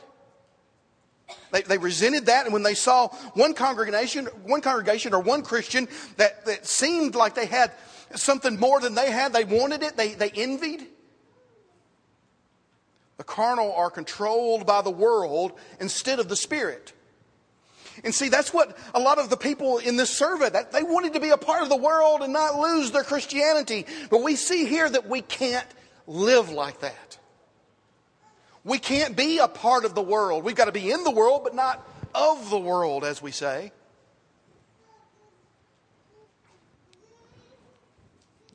They, 1.51 1.61
they 1.61 1.77
resented 1.77 2.25
that, 2.25 2.45
and 2.45 2.53
when 2.53 2.63
they 2.63 2.73
saw 2.73 3.07
one 3.33 3.53
congregation, 3.53 4.25
one 4.43 4.61
congregation 4.61 5.13
or 5.13 5.21
one 5.21 5.43
Christian 5.43 5.87
that, 6.17 6.45
that 6.45 6.65
seemed 6.65 7.15
like 7.15 7.35
they 7.35 7.45
had 7.45 7.71
something 8.15 8.59
more 8.59 8.79
than 8.79 8.95
they 8.95 9.11
had, 9.11 9.33
they 9.33 9.45
wanted 9.45 9.83
it, 9.83 9.95
they, 9.97 10.13
they 10.13 10.29
envied. 10.29 10.85
The 13.17 13.23
carnal 13.23 13.73
are 13.73 13.89
controlled 13.89 14.65
by 14.65 14.81
the 14.81 14.91
world 14.91 15.53
instead 15.79 16.19
of 16.19 16.29
the 16.29 16.35
spirit. 16.35 16.93
And 18.03 18.13
see, 18.13 18.29
that's 18.29 18.53
what 18.53 18.77
a 18.93 18.99
lot 18.99 19.17
of 19.17 19.29
the 19.29 19.37
people 19.37 19.79
in 19.79 19.95
this 19.95 20.15
survey, 20.15 20.49
that 20.49 20.71
they 20.71 20.83
wanted 20.83 21.13
to 21.13 21.19
be 21.19 21.29
a 21.29 21.37
part 21.37 21.63
of 21.63 21.69
the 21.69 21.77
world 21.77 22.21
and 22.21 22.31
not 22.31 22.59
lose 22.59 22.91
their 22.91 23.03
Christianity. 23.03 23.85
But 24.11 24.21
we 24.21 24.35
see 24.35 24.65
here 24.65 24.87
that 24.87 25.09
we 25.09 25.21
can't 25.21 25.67
live 26.05 26.49
like 26.49 26.81
that. 26.81 27.17
We 28.67 28.79
can't 28.79 29.15
be 29.15 29.37
a 29.37 29.47
part 29.47 29.85
of 29.85 29.95
the 29.95 30.01
world. 30.01 30.43
We've 30.43 30.53
got 30.53 30.65
to 30.65 30.73
be 30.73 30.91
in 30.91 31.05
the 31.05 31.11
world, 31.11 31.45
but 31.45 31.55
not 31.55 31.87
of 32.13 32.49
the 32.49 32.59
world, 32.59 33.05
as 33.05 33.21
we 33.21 33.31
say. 33.31 33.71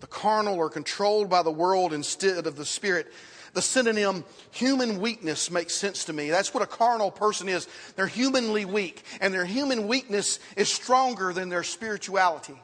The 0.00 0.06
carnal 0.06 0.60
are 0.60 0.68
controlled 0.68 1.30
by 1.30 1.42
the 1.42 1.50
world 1.50 1.94
instead 1.94 2.46
of 2.46 2.56
the 2.56 2.66
spirit. 2.66 3.10
The 3.54 3.62
synonym 3.62 4.24
human 4.50 5.00
weakness 5.00 5.50
makes 5.50 5.74
sense 5.74 6.04
to 6.04 6.12
me. 6.12 6.28
That's 6.28 6.52
what 6.52 6.62
a 6.62 6.66
carnal 6.66 7.10
person 7.10 7.48
is. 7.48 7.66
They're 7.96 8.06
humanly 8.06 8.66
weak, 8.66 9.02
and 9.22 9.32
their 9.32 9.46
human 9.46 9.88
weakness 9.88 10.40
is 10.58 10.70
stronger 10.70 11.32
than 11.32 11.48
their 11.48 11.62
spirituality, 11.62 12.60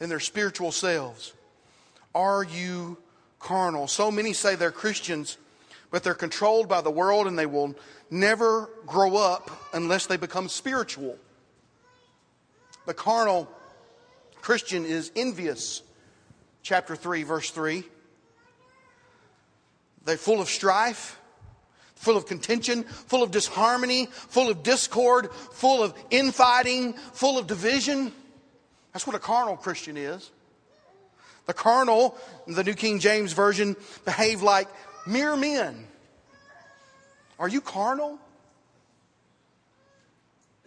than 0.00 0.08
their 0.08 0.18
spiritual 0.18 0.72
selves. 0.72 1.34
Are 2.16 2.42
you 2.42 2.98
carnal? 3.38 3.86
So 3.86 4.10
many 4.10 4.32
say 4.32 4.56
they're 4.56 4.72
Christians, 4.72 5.38
but 5.90 6.02
they're 6.02 6.14
controlled 6.14 6.68
by 6.68 6.80
the 6.80 6.90
world 6.90 7.26
and 7.26 7.38
they 7.38 7.46
will 7.46 7.74
never 8.10 8.68
grow 8.86 9.16
up 9.16 9.50
unless 9.72 10.06
they 10.06 10.16
become 10.16 10.48
spiritual. 10.48 11.16
The 12.86 12.94
carnal 12.94 13.48
Christian 14.40 14.84
is 14.84 15.10
envious. 15.14 15.82
Chapter 16.62 16.96
3, 16.96 17.22
verse 17.22 17.50
3. 17.50 17.84
They're 20.04 20.16
full 20.16 20.40
of 20.40 20.48
strife, 20.48 21.18
full 21.94 22.16
of 22.16 22.26
contention, 22.26 22.84
full 22.84 23.22
of 23.22 23.30
disharmony, 23.30 24.06
full 24.06 24.48
of 24.48 24.62
discord, 24.62 25.30
full 25.32 25.82
of 25.82 25.94
infighting, 26.10 26.94
full 26.94 27.38
of 27.38 27.46
division. 27.46 28.12
That's 28.92 29.06
what 29.06 29.16
a 29.16 29.18
carnal 29.18 29.56
Christian 29.56 29.96
is. 29.96 30.30
The 31.46 31.54
carnal, 31.54 32.16
the 32.46 32.62
New 32.62 32.74
King 32.74 32.98
James 33.00 33.32
Version, 33.32 33.76
behave 34.04 34.42
like 34.42 34.68
mere 35.08 35.36
men. 35.36 35.86
Are 37.38 37.48
you 37.48 37.60
carnal? 37.60 38.18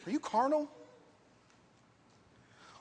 Are 0.05 0.11
you 0.11 0.19
carnal? 0.19 0.69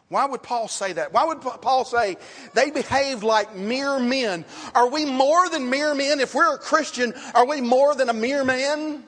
Why 0.09 0.27
would 0.27 0.43
Paul 0.43 0.67
say 0.67 0.95
that? 0.95 1.13
Why 1.13 1.25
would 1.25 1.41
Paul 1.41 1.85
say 1.85 2.17
they 2.53 2.71
behaved 2.71 3.23
like 3.23 3.55
mere 3.55 4.01
men? 4.01 4.45
Are 4.75 4.89
we 4.91 5.05
more 5.05 5.49
than 5.49 5.71
mere 5.71 5.95
men? 5.95 6.19
If 6.19 6.35
we're 6.35 6.55
a 6.55 6.59
Christian, 6.59 7.15
are 7.33 7.47
we 7.47 7.61
more 7.61 7.95
than 7.95 8.09
a 8.09 8.13
mere 8.13 8.45
man? 8.45 9.05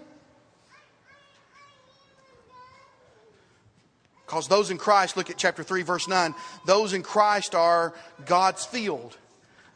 Because 4.24 4.46
those 4.46 4.70
in 4.70 4.78
Christ, 4.78 5.16
look 5.16 5.28
at 5.28 5.36
chapter 5.36 5.64
3, 5.64 5.82
verse 5.82 6.06
9, 6.06 6.34
those 6.66 6.92
in 6.92 7.02
Christ 7.02 7.54
are 7.54 7.92
God's 8.24 8.64
field, 8.64 9.16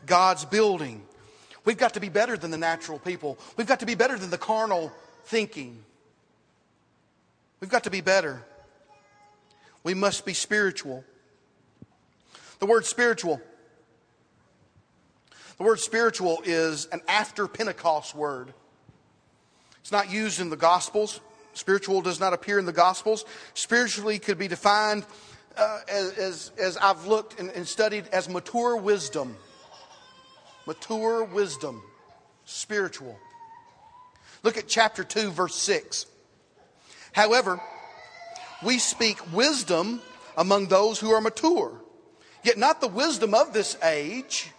God's 0.06 0.44
building. 0.44 1.02
We've 1.66 1.76
got 1.76 1.94
to 1.94 2.00
be 2.00 2.08
better 2.08 2.38
than 2.38 2.50
the 2.50 2.56
natural 2.56 2.98
people. 2.98 3.36
We've 3.56 3.66
got 3.66 3.80
to 3.80 3.86
be 3.86 3.96
better 3.96 4.16
than 4.16 4.30
the 4.30 4.38
carnal 4.38 4.92
thinking. 5.24 5.84
We've 7.60 7.68
got 7.68 7.84
to 7.84 7.90
be 7.90 8.00
better. 8.00 8.42
We 9.82 9.92
must 9.92 10.24
be 10.24 10.32
spiritual. 10.32 11.04
The 12.60 12.66
word 12.66 12.86
spiritual. 12.86 13.40
The 15.58 15.64
word 15.64 15.80
spiritual 15.80 16.40
is 16.44 16.86
an 16.92 17.00
after 17.08 17.48
Pentecost 17.48 18.14
word. 18.14 18.54
It's 19.80 19.92
not 19.92 20.10
used 20.10 20.40
in 20.40 20.50
the 20.50 20.56
Gospels. 20.56 21.20
Spiritual 21.54 22.00
does 22.00 22.20
not 22.20 22.32
appear 22.32 22.60
in 22.60 22.66
the 22.66 22.72
Gospels. 22.72 23.24
Spiritually 23.54 24.20
could 24.20 24.38
be 24.38 24.46
defined 24.46 25.04
uh, 25.56 25.80
as, 25.88 26.12
as, 26.12 26.52
as, 26.60 26.76
I've 26.76 27.06
looked 27.06 27.40
and, 27.40 27.50
and 27.50 27.66
studied 27.66 28.06
as 28.12 28.28
mature 28.28 28.76
wisdom. 28.76 29.36
Mature 30.66 31.24
wisdom. 31.24 31.82
Spiritual. 32.44 33.18
Look 34.42 34.56
at 34.56 34.68
chapter 34.68 35.04
2, 35.04 35.30
verse 35.30 35.54
6. 35.56 36.06
However, 37.12 37.60
we 38.62 38.78
speak 38.78 39.32
wisdom 39.32 40.00
among 40.36 40.66
those 40.66 41.00
who 41.00 41.10
are 41.10 41.20
mature 41.20 41.80
Yet 42.46 42.58
not 42.58 42.80
the 42.80 42.86
wisdom 42.86 43.34
of 43.34 43.52
this 43.52 43.76
age, 43.82 44.52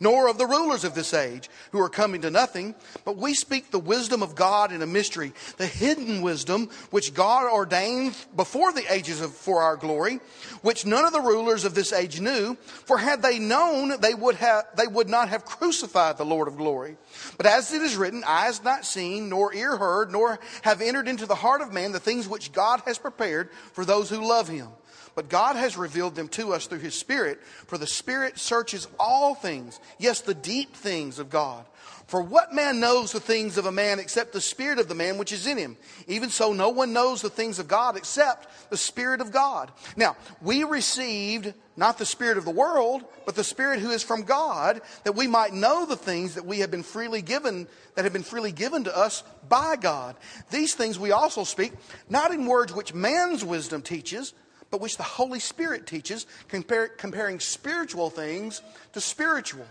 nor 0.00 0.28
of 0.28 0.38
the 0.38 0.46
rulers 0.46 0.84
of 0.84 0.94
this 0.94 1.14
age 1.14 1.48
who 1.72 1.80
are 1.80 1.88
coming 1.88 2.20
to 2.22 2.30
nothing, 2.30 2.74
but 3.04 3.16
we 3.16 3.34
speak 3.34 3.70
the 3.70 3.78
wisdom 3.78 4.22
of 4.22 4.34
God 4.34 4.72
in 4.72 4.82
a 4.82 4.86
mystery, 4.86 5.32
the 5.56 5.66
hidden 5.66 6.22
wisdom 6.22 6.68
which 6.90 7.14
God 7.14 7.50
ordained 7.50 8.16
before 8.36 8.72
the 8.72 8.92
ages 8.92 9.20
of, 9.20 9.32
for 9.32 9.62
our 9.62 9.76
glory, 9.76 10.20
which 10.62 10.86
none 10.86 11.04
of 11.04 11.12
the 11.12 11.20
rulers 11.20 11.64
of 11.64 11.74
this 11.74 11.92
age 11.92 12.20
knew, 12.20 12.56
for 12.64 12.98
had 12.98 13.22
they 13.22 13.38
known, 13.38 14.00
they 14.00 14.14
would 14.14 14.36
have, 14.36 14.64
they 14.76 14.86
would 14.86 15.08
not 15.08 15.28
have 15.28 15.44
crucified 15.44 16.16
the 16.16 16.24
Lord 16.24 16.48
of 16.48 16.56
glory. 16.56 16.96
But 17.36 17.46
as 17.46 17.72
it 17.72 17.82
is 17.82 17.96
written, 17.96 18.24
eyes 18.24 18.62
not 18.62 18.84
seen, 18.84 19.28
nor 19.28 19.54
ear 19.54 19.76
heard, 19.76 20.12
nor 20.12 20.38
have 20.62 20.80
entered 20.80 21.08
into 21.08 21.26
the 21.26 21.34
heart 21.34 21.60
of 21.60 21.72
man 21.72 21.92
the 21.92 22.00
things 22.00 22.28
which 22.28 22.52
God 22.52 22.82
has 22.86 22.98
prepared 22.98 23.50
for 23.72 23.84
those 23.84 24.10
who 24.10 24.26
love 24.26 24.48
him. 24.48 24.68
But 25.14 25.28
God 25.28 25.56
has 25.56 25.76
revealed 25.76 26.14
them 26.14 26.28
to 26.28 26.52
us 26.52 26.66
through 26.66 26.80
His 26.80 26.98
Spirit, 26.98 27.40
for 27.66 27.78
the 27.78 27.86
Spirit 27.86 28.38
searches 28.38 28.88
all 28.98 29.34
things, 29.34 29.78
yes, 29.98 30.20
the 30.20 30.34
deep 30.34 30.74
things 30.74 31.18
of 31.18 31.30
God. 31.30 31.64
For 32.06 32.20
what 32.20 32.52
man 32.52 32.80
knows 32.80 33.12
the 33.12 33.20
things 33.20 33.56
of 33.56 33.64
a 33.64 33.72
man 33.72 33.98
except 33.98 34.32
the 34.32 34.40
Spirit 34.40 34.78
of 34.78 34.88
the 34.88 34.94
man 34.94 35.16
which 35.16 35.32
is 35.32 35.46
in 35.46 35.56
him? 35.56 35.76
Even 36.06 36.28
so, 36.28 36.52
no 36.52 36.68
one 36.68 36.92
knows 36.92 37.22
the 37.22 37.30
things 37.30 37.58
of 37.58 37.66
God 37.66 37.96
except 37.96 38.70
the 38.70 38.76
Spirit 38.76 39.22
of 39.22 39.32
God. 39.32 39.72
Now, 39.96 40.16
we 40.42 40.64
received 40.64 41.54
not 41.76 41.96
the 41.96 42.04
Spirit 42.04 42.36
of 42.36 42.44
the 42.44 42.50
world, 42.50 43.04
but 43.24 43.34
the 43.34 43.42
Spirit 43.42 43.80
who 43.80 43.90
is 43.90 44.02
from 44.02 44.22
God, 44.22 44.82
that 45.04 45.16
we 45.16 45.26
might 45.26 45.54
know 45.54 45.86
the 45.86 45.96
things 45.96 46.34
that 46.34 46.44
we 46.44 46.58
have 46.58 46.70
been 46.70 46.82
freely 46.82 47.22
given, 47.22 47.66
that 47.94 48.04
have 48.04 48.12
been 48.12 48.22
freely 48.22 48.52
given 48.52 48.84
to 48.84 48.96
us 48.96 49.24
by 49.48 49.76
God. 49.76 50.14
These 50.50 50.74
things 50.74 50.98
we 50.98 51.10
also 51.10 51.42
speak, 51.42 51.72
not 52.08 52.32
in 52.32 52.46
words 52.46 52.72
which 52.72 52.92
man's 52.92 53.44
wisdom 53.44 53.80
teaches, 53.80 54.34
but 54.74 54.80
which 54.80 54.96
the 54.96 55.04
Holy 55.04 55.38
Spirit 55.38 55.86
teaches, 55.86 56.26
compare, 56.48 56.88
comparing 56.88 57.38
spiritual 57.38 58.10
things 58.10 58.60
to 58.92 59.00
spiritual. 59.00 59.66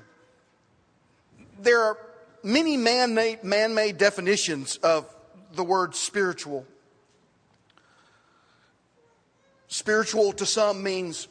There 1.60 1.82
are 1.82 1.98
many 2.42 2.78
man 2.78 3.14
made, 3.14 3.44
man 3.44 3.76
made 3.76 3.98
definitions 3.98 4.78
of 4.78 5.14
the 5.56 5.64
word 5.66 5.94
spiritual. 5.94 6.66
Spiritual 9.68 10.32
to 10.32 10.46
some 10.46 10.82
means 10.82 11.28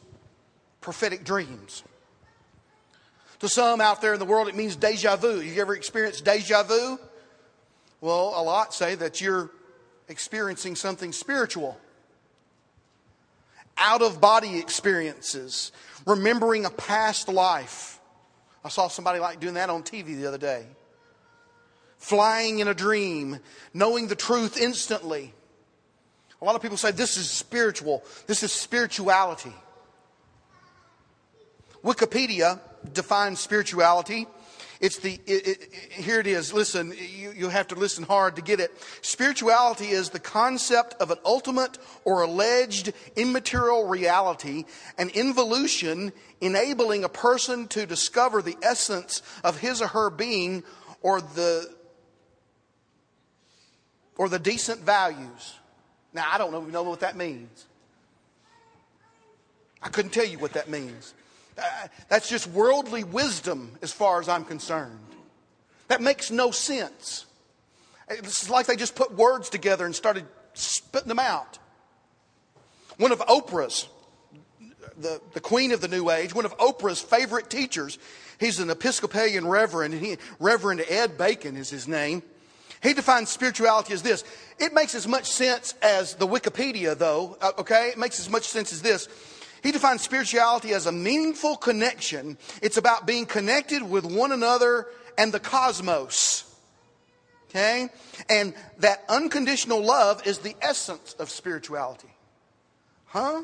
prophetic 0.79 1.23
dreams. 1.23 1.81
To 3.39 3.49
some 3.49 3.81
out 3.81 4.03
there 4.03 4.13
in 4.13 4.19
the 4.19 4.25
world, 4.25 4.49
it 4.49 4.55
means 4.55 4.75
deja 4.75 5.15
vu. 5.15 5.41
You 5.41 5.59
ever 5.59 5.73
experienced 5.73 6.23
deja 6.23 6.61
vu? 6.61 6.99
Well, 8.01 8.33
a 8.35 8.43
lot 8.43 8.71
say 8.71 8.93
that 8.93 9.19
you're 9.19 9.49
experiencing 10.09 10.75
something 10.75 11.11
spiritual 11.11 11.79
out 13.77 14.01
of 14.01 14.21
body 14.21 14.59
experiences, 14.59 15.71
remembering 16.05 16.65
a 16.65 16.69
past 16.69 17.27
life. 17.27 17.99
I 18.63 18.69
saw 18.69 18.87
somebody 18.87 19.19
like 19.19 19.39
doing 19.39 19.55
that 19.55 19.69
on 19.69 19.83
TV 19.83 20.15
the 20.15 20.27
other 20.27 20.37
day. 20.37 20.65
Flying 21.97 22.59
in 22.59 22.67
a 22.67 22.73
dream, 22.73 23.39
knowing 23.73 24.07
the 24.07 24.15
truth 24.15 24.59
instantly. 24.59 25.33
A 26.41 26.45
lot 26.45 26.55
of 26.55 26.61
people 26.61 26.77
say 26.77 26.91
this 26.91 27.17
is 27.17 27.29
spiritual, 27.29 28.03
this 28.27 28.43
is 28.43 28.51
spirituality. 28.51 29.53
Wikipedia 31.83 32.59
defines 32.93 33.39
spirituality 33.39 34.27
it's 34.83 34.97
the, 34.97 35.13
it, 35.25 35.47
it, 35.47 35.73
here 35.93 36.19
it 36.19 36.27
is. 36.27 36.51
Listen, 36.51 36.93
you, 36.97 37.31
you 37.31 37.47
have 37.47 37.69
to 37.69 37.75
listen 37.75 38.03
hard 38.03 38.35
to 38.35 38.41
get 38.41 38.59
it. 38.59 38.69
Spirituality 39.01 39.91
is 39.91 40.09
the 40.09 40.19
concept 40.19 40.95
of 40.99 41.09
an 41.09 41.19
ultimate 41.23 41.77
or 42.03 42.23
alleged 42.23 42.91
immaterial 43.15 43.87
reality, 43.87 44.65
an 44.97 45.07
involution 45.07 46.11
enabling 46.41 47.05
a 47.05 47.09
person 47.09 47.65
to 47.69 47.85
discover 47.85 48.41
the 48.41 48.57
essence 48.61 49.21
of 49.45 49.57
his 49.57 49.81
or 49.81 49.87
her 49.87 50.09
being 50.09 50.65
or 51.01 51.21
the, 51.21 51.73
or 54.17 54.27
the 54.27 54.37
decent 54.37 54.81
values. 54.81 55.53
Now, 56.11 56.27
I 56.29 56.37
don't 56.37 56.53
even 56.53 56.73
know 56.73 56.83
what 56.83 56.99
that 56.99 57.15
means. 57.15 57.67
I 59.81 59.87
couldn't 59.87 60.11
tell 60.11 60.25
you 60.25 60.39
what 60.39 60.51
that 60.53 60.67
means. 60.67 61.13
That's 62.09 62.29
just 62.29 62.47
worldly 62.47 63.03
wisdom 63.03 63.77
as 63.81 63.91
far 63.91 64.19
as 64.19 64.29
I'm 64.29 64.45
concerned. 64.45 64.99
That 65.87 66.01
makes 66.01 66.31
no 66.31 66.51
sense. 66.51 67.25
It's 68.09 68.49
like 68.49 68.65
they 68.65 68.75
just 68.75 68.95
put 68.95 69.15
words 69.15 69.49
together 69.49 69.85
and 69.85 69.95
started 69.95 70.25
spitting 70.53 71.07
them 71.07 71.19
out. 71.19 71.59
One 72.97 73.11
of 73.11 73.19
Oprah's, 73.19 73.87
the, 74.97 75.19
the 75.33 75.39
queen 75.39 75.71
of 75.71 75.81
the 75.81 75.87
New 75.87 76.09
Age, 76.09 76.35
one 76.35 76.45
of 76.45 76.55
Oprah's 76.57 77.01
favorite 77.01 77.49
teachers, 77.49 77.97
he's 78.39 78.59
an 78.59 78.69
Episcopalian 78.69 79.47
reverend, 79.47 79.93
and 79.93 80.03
he, 80.03 80.17
Reverend 80.39 80.83
Ed 80.87 81.17
Bacon 81.17 81.57
is 81.57 81.69
his 81.69 81.87
name. 81.87 82.21
He 82.83 82.93
defines 82.93 83.29
spirituality 83.29 83.93
as 83.93 84.01
this. 84.01 84.25
It 84.59 84.73
makes 84.73 84.93
as 84.93 85.07
much 85.07 85.31
sense 85.31 85.73
as 85.81 86.15
the 86.15 86.27
Wikipedia, 86.27 86.97
though, 86.97 87.37
uh, 87.41 87.53
okay? 87.59 87.89
It 87.89 87.97
makes 87.97 88.19
as 88.19 88.29
much 88.29 88.47
sense 88.47 88.73
as 88.73 88.81
this. 88.81 89.07
He 89.63 89.71
defines 89.71 90.01
spirituality 90.01 90.73
as 90.73 90.85
a 90.85 90.91
meaningful 90.91 91.55
connection. 91.55 92.37
It's 92.61 92.75
about 92.75 93.07
being 93.07 93.25
connected 93.25 93.81
with 93.81 94.05
one 94.05 94.33
another 94.33 94.87
and 95.17 95.33
the 95.33 95.39
cosmos. 95.39 96.43
Okay? 97.49 97.89
And 98.29 98.53
that 98.79 99.05
unconditional 99.07 99.81
love 99.81 100.27
is 100.27 100.39
the 100.39 100.55
essence 100.61 101.15
of 101.17 101.29
spirituality. 101.29 102.09
Huh? 103.05 103.43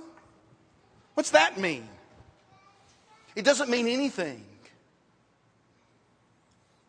What's 1.14 1.32
that 1.32 1.58
mean? 1.58 1.88
It 3.36 3.46
doesn't 3.46 3.70
mean 3.70 3.88
anything. 3.88 4.44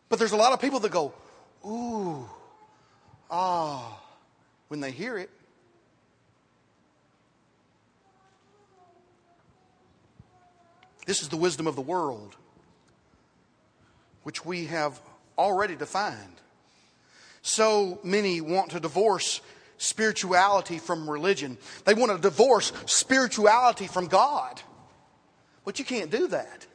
But 0.09 0.19
there's 0.19 0.33
a 0.33 0.37
lot 0.37 0.51
of 0.51 0.59
people 0.59 0.81
that 0.81 0.91
go, 0.91 1.13
ooh, 1.65 2.27
ah, 3.29 4.01
when 4.67 4.81
they 4.81 4.91
hear 4.91 5.17
it. 5.17 5.29
This 11.11 11.21
is 11.21 11.27
the 11.27 11.35
wisdom 11.35 11.67
of 11.67 11.75
the 11.75 11.81
world, 11.81 12.37
which 14.23 14.45
we 14.45 14.67
have 14.67 14.97
already 15.37 15.75
defined. 15.75 16.39
So 17.41 17.99
many 18.01 18.39
want 18.39 18.71
to 18.71 18.79
divorce 18.79 19.41
spirituality 19.77 20.77
from 20.77 21.09
religion. 21.09 21.57
They 21.83 21.95
want 21.95 22.13
to 22.13 22.17
divorce 22.17 22.71
spirituality 22.85 23.87
from 23.87 24.07
God. 24.07 24.61
But 25.65 25.79
you 25.79 25.83
can't 25.83 26.09
do 26.09 26.27
that. 26.27 26.65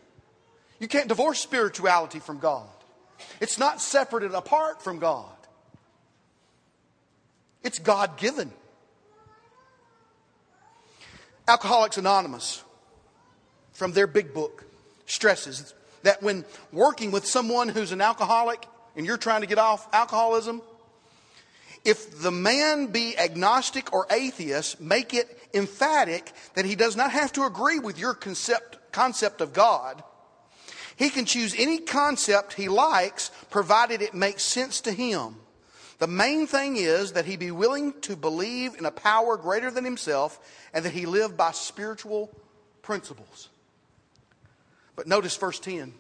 You 0.81 0.88
can't 0.88 1.09
divorce 1.09 1.40
spirituality 1.40 2.18
from 2.18 2.38
God. 2.38 2.68
It's 3.40 3.57
not 3.57 3.81
separate 3.81 4.22
and 4.22 4.35
apart 4.35 4.83
from 4.83 4.99
God. 4.99 5.33
It's 7.62 7.79
God 7.79 8.18
given. 8.18 8.53
Alcoholics 11.49 11.96
Anonymous, 11.96 12.62
from 13.76 13.92
their 13.92 14.06
big 14.06 14.32
book, 14.32 14.64
stresses 15.06 15.74
that 16.02 16.22
when 16.22 16.44
working 16.72 17.10
with 17.10 17.26
someone 17.26 17.68
who's 17.68 17.92
an 17.92 18.00
alcoholic 18.00 18.64
and 18.96 19.04
you're 19.04 19.18
trying 19.18 19.42
to 19.42 19.46
get 19.46 19.58
off 19.58 19.92
alcoholism, 19.92 20.62
if 21.84 22.20
the 22.22 22.30
man 22.30 22.86
be 22.86 23.16
agnostic 23.18 23.92
or 23.92 24.06
atheist, 24.10 24.80
make 24.80 25.12
it 25.12 25.38
emphatic 25.52 26.32
that 26.54 26.64
he 26.64 26.74
does 26.74 26.96
not 26.96 27.12
have 27.12 27.32
to 27.32 27.44
agree 27.44 27.78
with 27.78 27.98
your 27.98 28.14
concept, 28.14 28.92
concept 28.92 29.40
of 29.40 29.52
God. 29.52 30.02
He 30.96 31.10
can 31.10 31.26
choose 31.26 31.54
any 31.58 31.78
concept 31.78 32.54
he 32.54 32.68
likes, 32.68 33.30
provided 33.50 34.00
it 34.00 34.14
makes 34.14 34.42
sense 34.42 34.80
to 34.82 34.92
him. 34.92 35.36
The 35.98 36.06
main 36.06 36.46
thing 36.46 36.76
is 36.76 37.12
that 37.12 37.26
he 37.26 37.36
be 37.36 37.50
willing 37.50 38.00
to 38.02 38.16
believe 38.16 38.74
in 38.78 38.86
a 38.86 38.90
power 38.90 39.36
greater 39.36 39.70
than 39.70 39.84
himself 39.84 40.40
and 40.72 40.84
that 40.84 40.92
he 40.92 41.04
live 41.04 41.36
by 41.36 41.52
spiritual 41.52 42.30
principles. 42.82 43.48
But 44.96 45.06
notice 45.06 45.37
verse 45.37 45.61
10. 45.61 45.92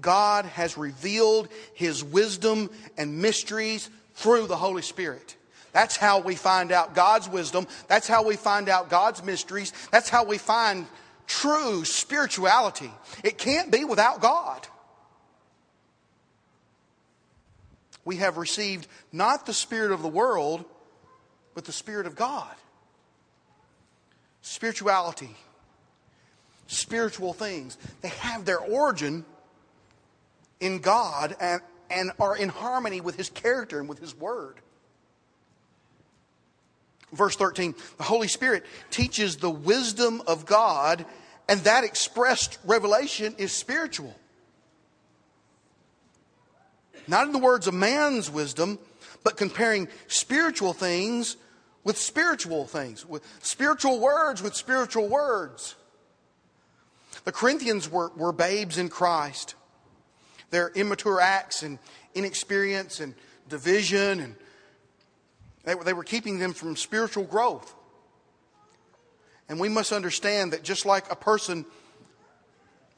God 0.00 0.46
has 0.46 0.76
revealed 0.76 1.48
his 1.74 2.02
wisdom 2.02 2.70
and 2.96 3.20
mysteries 3.20 3.90
through 4.14 4.46
the 4.46 4.56
Holy 4.56 4.82
Spirit. 4.82 5.36
That's 5.72 5.96
how 5.96 6.20
we 6.20 6.34
find 6.34 6.72
out 6.72 6.94
God's 6.94 7.28
wisdom. 7.28 7.66
That's 7.88 8.08
how 8.08 8.24
we 8.24 8.36
find 8.36 8.68
out 8.68 8.90
God's 8.90 9.22
mysteries. 9.22 9.72
That's 9.90 10.08
how 10.08 10.24
we 10.24 10.38
find 10.38 10.86
true 11.26 11.84
spirituality. 11.84 12.90
It 13.22 13.38
can't 13.38 13.70
be 13.70 13.84
without 13.84 14.20
God. 14.20 14.66
we 18.04 18.16
have 18.16 18.36
received 18.36 18.86
not 19.12 19.46
the 19.46 19.54
Spirit 19.54 19.92
of 19.92 20.02
the 20.02 20.08
world, 20.08 20.64
but 21.54 21.64
the 21.64 21.72
Spirit 21.72 22.06
of 22.06 22.16
God. 22.16 22.54
Spirituality, 24.42 25.36
spiritual 26.72 27.32
things, 27.32 27.78
they 28.00 28.08
have 28.08 28.44
their 28.44 28.58
origin 28.58 29.24
in 30.60 30.78
God 30.78 31.36
and, 31.40 31.60
and 31.90 32.12
are 32.18 32.36
in 32.36 32.48
harmony 32.48 33.00
with 33.00 33.16
His 33.16 33.28
character 33.28 33.78
and 33.78 33.88
with 33.88 33.98
His 33.98 34.16
Word. 34.16 34.56
Verse 37.12 37.36
13 37.36 37.74
the 37.98 38.02
Holy 38.02 38.28
Spirit 38.28 38.64
teaches 38.90 39.36
the 39.36 39.50
wisdom 39.50 40.22
of 40.26 40.46
God, 40.46 41.04
and 41.48 41.60
that 41.60 41.84
expressed 41.84 42.58
revelation 42.64 43.34
is 43.38 43.52
spiritual. 43.52 44.14
Not 47.06 47.26
in 47.26 47.32
the 47.32 47.38
words 47.38 47.66
of 47.66 47.74
man's 47.74 48.30
wisdom, 48.30 48.78
but 49.24 49.36
comparing 49.36 49.88
spiritual 50.06 50.72
things 50.72 51.36
with 51.84 51.98
spiritual 51.98 52.66
things, 52.66 53.04
with 53.04 53.24
spiritual 53.42 54.00
words 54.00 54.42
with 54.42 54.54
spiritual 54.54 55.08
words. 55.08 55.74
The 57.24 57.32
Corinthians 57.32 57.90
were, 57.90 58.10
were 58.16 58.32
babes 58.32 58.78
in 58.78 58.88
Christ. 58.88 59.54
Their 60.50 60.70
immature 60.70 61.20
acts 61.20 61.62
and 61.62 61.78
inexperience 62.14 63.00
and 63.00 63.14
division, 63.48 64.20
and 64.20 64.34
they 65.64 65.74
were, 65.74 65.84
they 65.84 65.92
were 65.92 66.04
keeping 66.04 66.38
them 66.38 66.52
from 66.52 66.76
spiritual 66.76 67.24
growth. 67.24 67.74
And 69.48 69.60
we 69.60 69.68
must 69.68 69.92
understand 69.92 70.52
that 70.52 70.62
just 70.62 70.84
like 70.86 71.10
a 71.10 71.16
person 71.16 71.64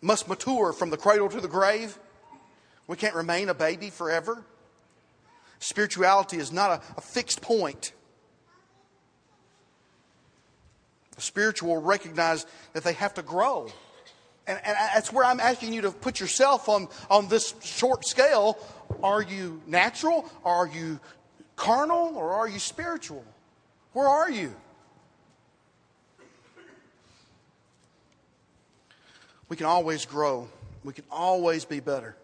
must 0.00 0.28
mature 0.28 0.72
from 0.72 0.90
the 0.90 0.96
cradle 0.96 1.28
to 1.28 1.40
the 1.40 1.48
grave, 1.48 1.98
we 2.86 2.96
can't 2.96 3.14
remain 3.14 3.48
a 3.48 3.54
baby 3.54 3.90
forever. 3.90 4.44
Spirituality 5.58 6.36
is 6.36 6.52
not 6.52 6.70
a, 6.70 6.98
a 6.98 7.00
fixed 7.00 7.40
point. 7.40 7.92
The 11.16 11.22
spiritual 11.22 11.80
recognize 11.80 12.44
that 12.72 12.84
they 12.84 12.92
have 12.94 13.14
to 13.14 13.22
grow. 13.22 13.68
And, 14.46 14.60
and, 14.64 14.76
that's 14.94 15.12
where 15.12 15.24
I'm 15.24 15.40
asking 15.40 15.72
you 15.72 15.82
to 15.82 15.90
put 15.90 16.20
yourself 16.20 16.68
on, 16.68 16.88
on 17.10 17.28
this 17.28 17.54
short 17.62 18.06
scale. 18.06 18.58
Are 19.02 19.22
you 19.22 19.62
natural? 19.66 20.30
Are 20.44 20.66
you 20.66 21.00
carnal? 21.56 22.12
Or 22.16 22.32
are 22.32 22.48
you 22.48 22.58
spiritual? 22.58 23.24
Where 23.92 24.08
are 24.08 24.30
you? 24.30 24.54
We 29.48 29.56
can 29.56 29.66
always 29.66 30.04
grow, 30.04 30.48
we 30.82 30.92
can 30.92 31.04
always 31.10 31.64
be 31.64 31.80
better 31.80 32.16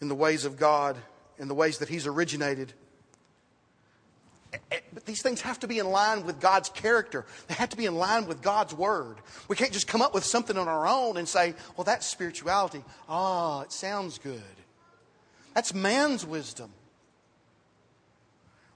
in 0.00 0.08
the 0.08 0.14
ways 0.14 0.44
of 0.44 0.56
God, 0.56 0.96
in 1.38 1.48
the 1.48 1.54
ways 1.54 1.78
that 1.78 1.88
He's 1.88 2.06
originated. 2.06 2.72
But 4.92 5.06
these 5.06 5.22
things 5.22 5.40
have 5.40 5.58
to 5.60 5.68
be 5.68 5.78
in 5.78 5.90
line 5.90 6.24
with 6.24 6.40
God's 6.40 6.68
character. 6.68 7.26
They 7.48 7.54
have 7.54 7.70
to 7.70 7.76
be 7.76 7.86
in 7.86 7.94
line 7.94 8.26
with 8.26 8.42
God's 8.42 8.74
word. 8.74 9.16
We 9.48 9.56
can't 9.56 9.72
just 9.72 9.86
come 9.86 10.02
up 10.02 10.14
with 10.14 10.24
something 10.24 10.56
on 10.56 10.68
our 10.68 10.86
own 10.86 11.16
and 11.16 11.28
say, 11.28 11.54
well, 11.76 11.84
that's 11.84 12.06
spirituality. 12.06 12.84
Ah, 13.08 13.58
oh, 13.58 13.60
it 13.62 13.72
sounds 13.72 14.18
good. 14.18 14.42
That's 15.54 15.74
man's 15.74 16.26
wisdom. 16.26 16.70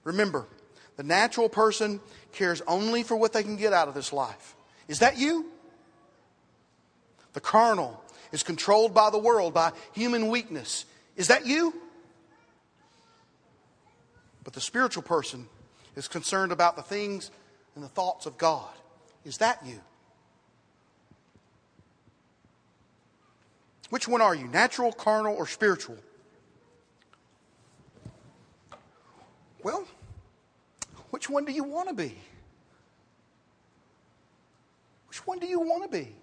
Remember, 0.04 0.46
the 0.96 1.02
natural 1.02 1.48
person 1.48 2.00
cares 2.32 2.62
only 2.66 3.02
for 3.02 3.16
what 3.16 3.32
they 3.32 3.42
can 3.42 3.56
get 3.56 3.72
out 3.72 3.88
of 3.88 3.94
this 3.94 4.12
life. 4.12 4.56
Is 4.88 5.00
that 5.00 5.18
you? 5.18 5.46
The 7.34 7.40
carnal 7.40 8.02
is 8.32 8.42
controlled 8.42 8.94
by 8.94 9.10
the 9.10 9.18
world, 9.18 9.54
by 9.54 9.72
human 9.92 10.28
weakness. 10.28 10.84
Is 11.16 11.28
that 11.28 11.46
you? 11.46 11.74
But 14.44 14.54
the 14.54 14.60
spiritual 14.60 15.02
person 15.02 15.46
is 15.98 16.06
concerned 16.06 16.52
about 16.52 16.76
the 16.76 16.82
things 16.82 17.32
and 17.74 17.82
the 17.82 17.88
thoughts 17.88 18.24
of 18.24 18.38
God. 18.38 18.70
Is 19.24 19.38
that 19.38 19.58
you? 19.66 19.80
Which 23.90 24.06
one 24.06 24.22
are 24.22 24.34
you, 24.34 24.46
natural, 24.46 24.92
carnal, 24.92 25.34
or 25.34 25.46
spiritual? 25.46 25.96
Well, 29.64 29.86
which 31.10 31.28
one 31.28 31.44
do 31.44 31.52
you 31.52 31.64
want 31.64 31.88
to 31.88 31.94
be? 31.94 32.16
Which 35.08 35.26
one 35.26 35.40
do 35.40 35.46
you 35.46 35.58
want 35.58 35.90
to 35.90 35.98
be? 35.98 36.14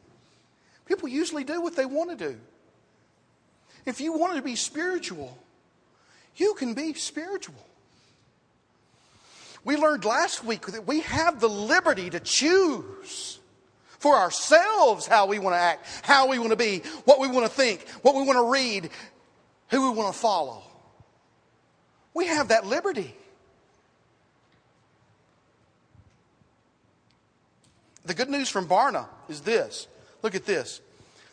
People 0.86 1.10
usually 1.10 1.44
do 1.44 1.62
what 1.62 1.76
they 1.76 1.86
want 1.86 2.18
to 2.18 2.32
do. 2.32 2.38
If 3.86 4.00
you 4.00 4.14
want 4.14 4.38
to 4.38 4.42
be 4.42 4.56
spiritual, 4.56 5.38
you 6.38 6.54
can 6.54 6.76
be 6.76 6.94
spiritual. 6.94 7.65
We 9.66 9.76
learned 9.78 10.06
last 10.06 10.46
week 10.46 10.68
that 10.68 10.88
we 10.88 11.02
have 11.02 11.40
the 11.40 11.50
liberty 11.50 12.12
to 12.12 12.20
choose 12.20 13.40
for 13.98 14.16
ourselves 14.16 15.08
how 15.08 15.26
we 15.26 15.40
want 15.40 15.56
to 15.56 15.60
act, 15.60 15.88
how 16.04 16.30
we 16.30 16.38
want 16.38 16.52
to 16.52 16.56
be, 16.56 16.84
what 17.06 17.20
we 17.20 17.28
want 17.28 17.48
to 17.48 17.52
think, 17.52 17.90
what 18.04 18.14
we 18.14 18.22
want 18.22 18.38
to 18.38 18.52
read, 18.52 18.92
who 19.70 19.92
we 19.92 19.98
want 19.98 20.14
to 20.14 20.20
follow. 20.20 20.62
We 22.14 22.28
have 22.28 22.50
that 22.50 22.68
liberty. 22.68 23.16
The 28.06 28.14
good 28.14 28.30
news 28.30 28.50
from 28.50 28.68
Barna 28.68 29.08
is 29.28 29.42
this. 29.42 29.88
Look 30.22 30.36
at 30.36 30.46
this. 30.46 30.80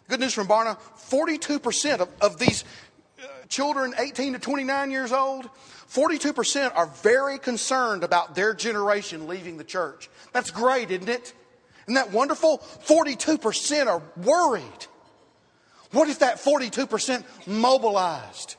Good 0.09 0.21
news 0.21 0.33
from 0.33 0.49
Barna 0.49 0.79
42% 1.11 2.01
of, 2.01 2.09
of 2.23 2.39
these 2.39 2.65
children 3.53 3.95
18 3.99 4.33
to 4.33 4.39
29 4.39 4.91
years 4.91 5.13
old, 5.13 5.49
42% 5.93 6.73
are 6.75 6.87
very 6.87 7.39
concerned 7.39 8.03
about 8.03 8.35
their 8.35 8.55
generation 8.55 9.29
leaving 9.29 9.59
the 9.59 9.65
church. 9.65 10.09
That's 10.33 10.51
great, 10.51 10.91
isn't 10.91 11.09
it? 11.09 11.35
Isn't 11.87 11.95
that 11.95 12.13
wonderful? 12.13 12.59
42% 12.87 13.87
are 13.87 14.03
worried. 14.17 14.87
What 15.91 16.09
if 16.09 16.21
that 16.21 16.37
42% 16.37 17.25
mobilized? 17.47 18.57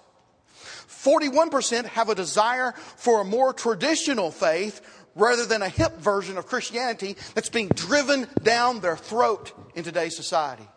41% 0.87 1.85
have 1.85 2.09
a 2.09 2.15
desire 2.15 2.73
for 2.95 3.21
a 3.21 3.25
more 3.25 3.51
traditional 3.51 4.29
faith 4.29 4.79
rather 5.15 5.45
than 5.45 5.63
a 5.63 5.69
hip 5.69 5.97
version 5.97 6.37
of 6.37 6.45
Christianity 6.45 7.17
that's 7.33 7.49
being 7.49 7.69
driven 7.69 8.27
down 8.43 8.79
their 8.79 8.95
throat 8.95 9.53
in 9.73 9.83
today's 9.83 10.15
society. 10.15 10.67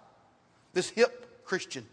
This 0.73 0.89
hip 0.89 1.45
Christian. 1.45 1.87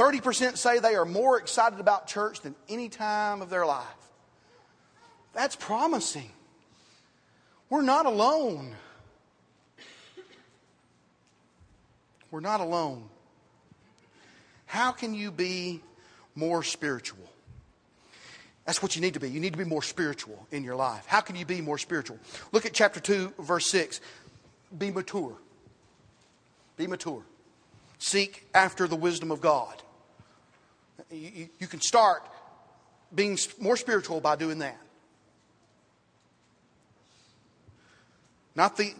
30% 0.00 0.56
say 0.56 0.78
they 0.78 0.94
are 0.94 1.04
more 1.04 1.38
excited 1.38 1.78
about 1.78 2.06
church 2.06 2.40
than 2.40 2.54
any 2.70 2.88
time 2.88 3.42
of 3.42 3.50
their 3.50 3.66
life. 3.66 3.84
That's 5.34 5.54
promising. 5.54 6.30
We're 7.68 7.82
not 7.82 8.06
alone. 8.06 8.74
We're 12.30 12.40
not 12.40 12.60
alone. 12.60 13.10
How 14.64 14.90
can 14.90 15.12
you 15.12 15.30
be 15.30 15.82
more 16.34 16.62
spiritual? 16.62 17.28
That's 18.64 18.82
what 18.82 18.96
you 18.96 19.02
need 19.02 19.14
to 19.14 19.20
be. 19.20 19.28
You 19.28 19.40
need 19.40 19.52
to 19.52 19.58
be 19.58 19.64
more 19.64 19.82
spiritual 19.82 20.46
in 20.50 20.64
your 20.64 20.76
life. 20.76 21.04
How 21.06 21.20
can 21.20 21.36
you 21.36 21.44
be 21.44 21.60
more 21.60 21.76
spiritual? 21.76 22.18
Look 22.52 22.64
at 22.64 22.72
chapter 22.72 23.00
2, 23.00 23.34
verse 23.38 23.66
6. 23.66 24.00
Be 24.78 24.90
mature. 24.90 25.36
Be 26.78 26.86
mature. 26.86 27.22
Seek 27.98 28.46
after 28.54 28.88
the 28.88 28.96
wisdom 28.96 29.30
of 29.30 29.42
God. 29.42 29.82
You, 31.10 31.48
you, 31.58 31.66
can 31.66 31.80
start 31.80 32.22
being 33.14 33.38
more 33.60 33.76
spiritual 33.76 34.20
by 34.20 34.36
doing 34.36 34.58
that. 34.58 34.78
Not 38.54 38.76
the, 38.76 38.92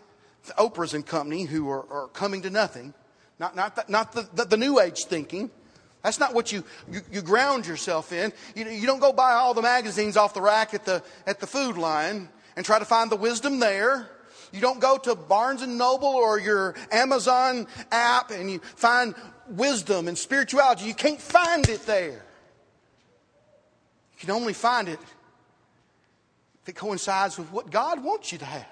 the 0.46 0.52
Oprahs 0.54 0.94
and 0.94 1.04
company 1.04 1.44
who 1.44 1.68
are, 1.68 1.84
are 1.90 2.08
coming 2.08 2.42
to 2.42 2.50
nothing, 2.50 2.94
not, 3.38 3.56
not, 3.56 3.76
the, 3.76 3.84
not 3.88 4.12
the, 4.12 4.28
the, 4.34 4.44
the 4.44 4.56
New 4.56 4.80
Age 4.80 5.04
thinking. 5.04 5.50
That's 6.02 6.18
not 6.18 6.34
what 6.34 6.50
you, 6.50 6.64
you, 6.90 7.02
you, 7.12 7.22
ground 7.22 7.66
yourself 7.66 8.12
in. 8.12 8.32
You, 8.54 8.66
you 8.68 8.86
don't 8.86 9.00
go 9.00 9.12
buy 9.12 9.32
all 9.32 9.52
the 9.52 9.62
magazines 9.62 10.16
off 10.16 10.32
the 10.32 10.40
rack 10.40 10.72
at 10.72 10.84
the, 10.84 11.02
at 11.26 11.40
the 11.40 11.46
food 11.46 11.76
line 11.76 12.28
and 12.56 12.64
try 12.64 12.78
to 12.78 12.84
find 12.84 13.10
the 13.10 13.16
wisdom 13.16 13.60
there. 13.60 14.08
You 14.52 14.60
don't 14.60 14.80
go 14.80 14.98
to 14.98 15.14
Barnes 15.14 15.62
and 15.62 15.78
Noble 15.78 16.08
or 16.08 16.38
your 16.38 16.74
Amazon 16.90 17.66
app 17.92 18.30
and 18.30 18.50
you 18.50 18.58
find 18.58 19.14
wisdom 19.48 20.08
and 20.08 20.18
spirituality. 20.18 20.86
You 20.86 20.94
can't 20.94 21.20
find 21.20 21.68
it 21.68 21.86
there. 21.86 22.24
You 24.12 24.18
can 24.18 24.30
only 24.30 24.52
find 24.52 24.88
it 24.88 24.98
if 26.62 26.68
it 26.68 26.74
coincides 26.74 27.38
with 27.38 27.50
what 27.52 27.70
God 27.70 28.02
wants 28.02 28.32
you 28.32 28.38
to 28.38 28.44
have. 28.44 28.66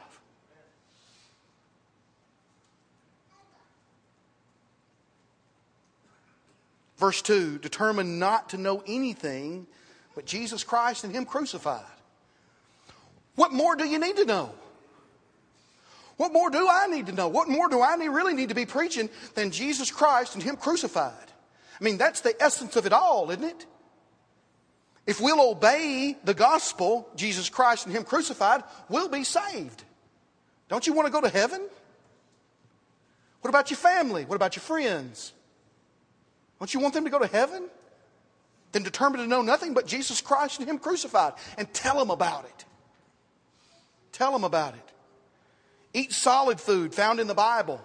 Verse 6.98 7.22
2 7.22 7.58
determined 7.58 8.18
not 8.18 8.50
to 8.50 8.56
know 8.56 8.82
anything 8.86 9.66
but 10.14 10.26
Jesus 10.26 10.64
Christ 10.64 11.04
and 11.04 11.12
Him 11.14 11.24
crucified. 11.24 11.84
What 13.36 13.52
more 13.52 13.76
do 13.76 13.86
you 13.86 14.00
need 14.00 14.16
to 14.16 14.24
know? 14.24 14.52
What 16.18 16.32
more 16.32 16.50
do 16.50 16.68
I 16.68 16.88
need 16.88 17.06
to 17.06 17.12
know? 17.12 17.28
What 17.28 17.48
more 17.48 17.68
do 17.68 17.80
I 17.80 17.96
need, 17.96 18.08
really 18.08 18.34
need 18.34 18.50
to 18.50 18.54
be 18.54 18.66
preaching 18.66 19.08
than 19.34 19.52
Jesus 19.52 19.90
Christ 19.90 20.34
and 20.34 20.42
Him 20.42 20.56
crucified? 20.56 21.14
I 21.80 21.84
mean, 21.84 21.96
that's 21.96 22.20
the 22.20 22.34
essence 22.42 22.74
of 22.74 22.86
it 22.86 22.92
all, 22.92 23.30
isn't 23.30 23.44
it? 23.44 23.66
If 25.06 25.20
we'll 25.20 25.40
obey 25.40 26.16
the 26.24 26.34
gospel, 26.34 27.08
Jesus 27.14 27.48
Christ 27.48 27.86
and 27.86 27.94
Him 27.94 28.02
crucified, 28.02 28.64
we'll 28.88 29.08
be 29.08 29.22
saved. 29.22 29.84
Don't 30.68 30.86
you 30.88 30.92
want 30.92 31.06
to 31.06 31.12
go 31.12 31.20
to 31.20 31.28
heaven? 31.28 31.66
What 33.40 33.48
about 33.48 33.70
your 33.70 33.78
family? 33.78 34.24
What 34.24 34.34
about 34.34 34.56
your 34.56 34.62
friends? 34.62 35.32
Don't 36.58 36.74
you 36.74 36.80
want 36.80 36.94
them 36.94 37.04
to 37.04 37.10
go 37.10 37.20
to 37.20 37.28
heaven? 37.28 37.68
Then 38.72 38.82
determine 38.82 39.20
to 39.20 39.26
know 39.28 39.40
nothing 39.40 39.72
but 39.72 39.86
Jesus 39.86 40.20
Christ 40.20 40.58
and 40.58 40.68
Him 40.68 40.80
crucified 40.80 41.34
and 41.56 41.72
tell 41.72 41.96
them 41.96 42.10
about 42.10 42.44
it. 42.44 42.64
Tell 44.10 44.32
them 44.32 44.42
about 44.42 44.74
it. 44.74 44.87
Eat 45.98 46.12
solid 46.12 46.60
food 46.60 46.94
found 46.94 47.18
in 47.18 47.26
the 47.26 47.34
Bible. 47.34 47.80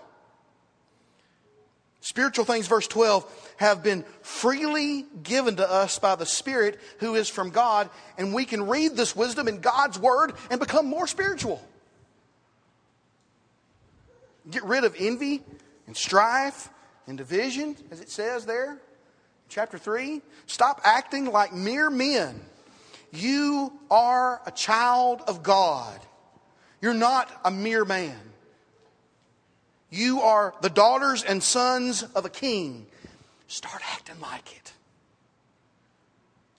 Spiritual 2.00 2.46
things, 2.46 2.68
verse 2.68 2.86
12, 2.86 3.54
have 3.58 3.82
been 3.82 4.06
freely 4.22 5.06
given 5.24 5.56
to 5.56 5.68
us 5.68 5.98
by 5.98 6.14
the 6.16 6.26
Spirit 6.28 6.80
who 7.00 7.16
is 7.16 7.28
from 7.28 7.50
God, 7.50 7.90
and 8.20 8.32
we 8.32 8.46
can 8.46 8.68
read 8.68 8.96
this 8.96 9.16
wisdom 9.16 9.48
in 9.48 9.62
God's 9.62 9.98
Word 9.98 10.34
and 10.52 10.60
become 10.60 10.86
more 10.86 11.08
spiritual. 11.08 11.66
Get 14.52 14.64
rid 14.64 14.84
of 14.84 14.96
envy 15.00 15.42
and 15.88 15.98
strife 15.98 16.70
and 17.08 17.18
division, 17.18 17.76
as 17.90 18.00
it 18.00 18.12
says 18.12 18.46
there, 18.46 18.78
chapter 19.50 19.80
3. 19.80 20.22
Stop 20.46 20.82
acting 20.84 21.32
like 21.32 21.52
mere 21.52 21.90
men. 21.90 22.40
You 23.12 23.74
are 23.90 24.40
a 24.46 24.52
child 24.52 25.24
of 25.28 25.42
God. 25.42 26.00
You're 26.84 26.94
not 26.94 27.32
a 27.46 27.50
mere 27.50 27.86
man. 27.86 28.20
You 29.90 30.20
are 30.20 30.54
the 30.60 30.70
daughters 30.70 31.24
and 31.24 31.42
sons 31.42 32.04
of 32.14 32.26
a 32.26 32.30
king. 32.30 32.88
Start 33.48 33.82
acting 33.94 34.20
like 34.20 34.54
it. 34.54 34.74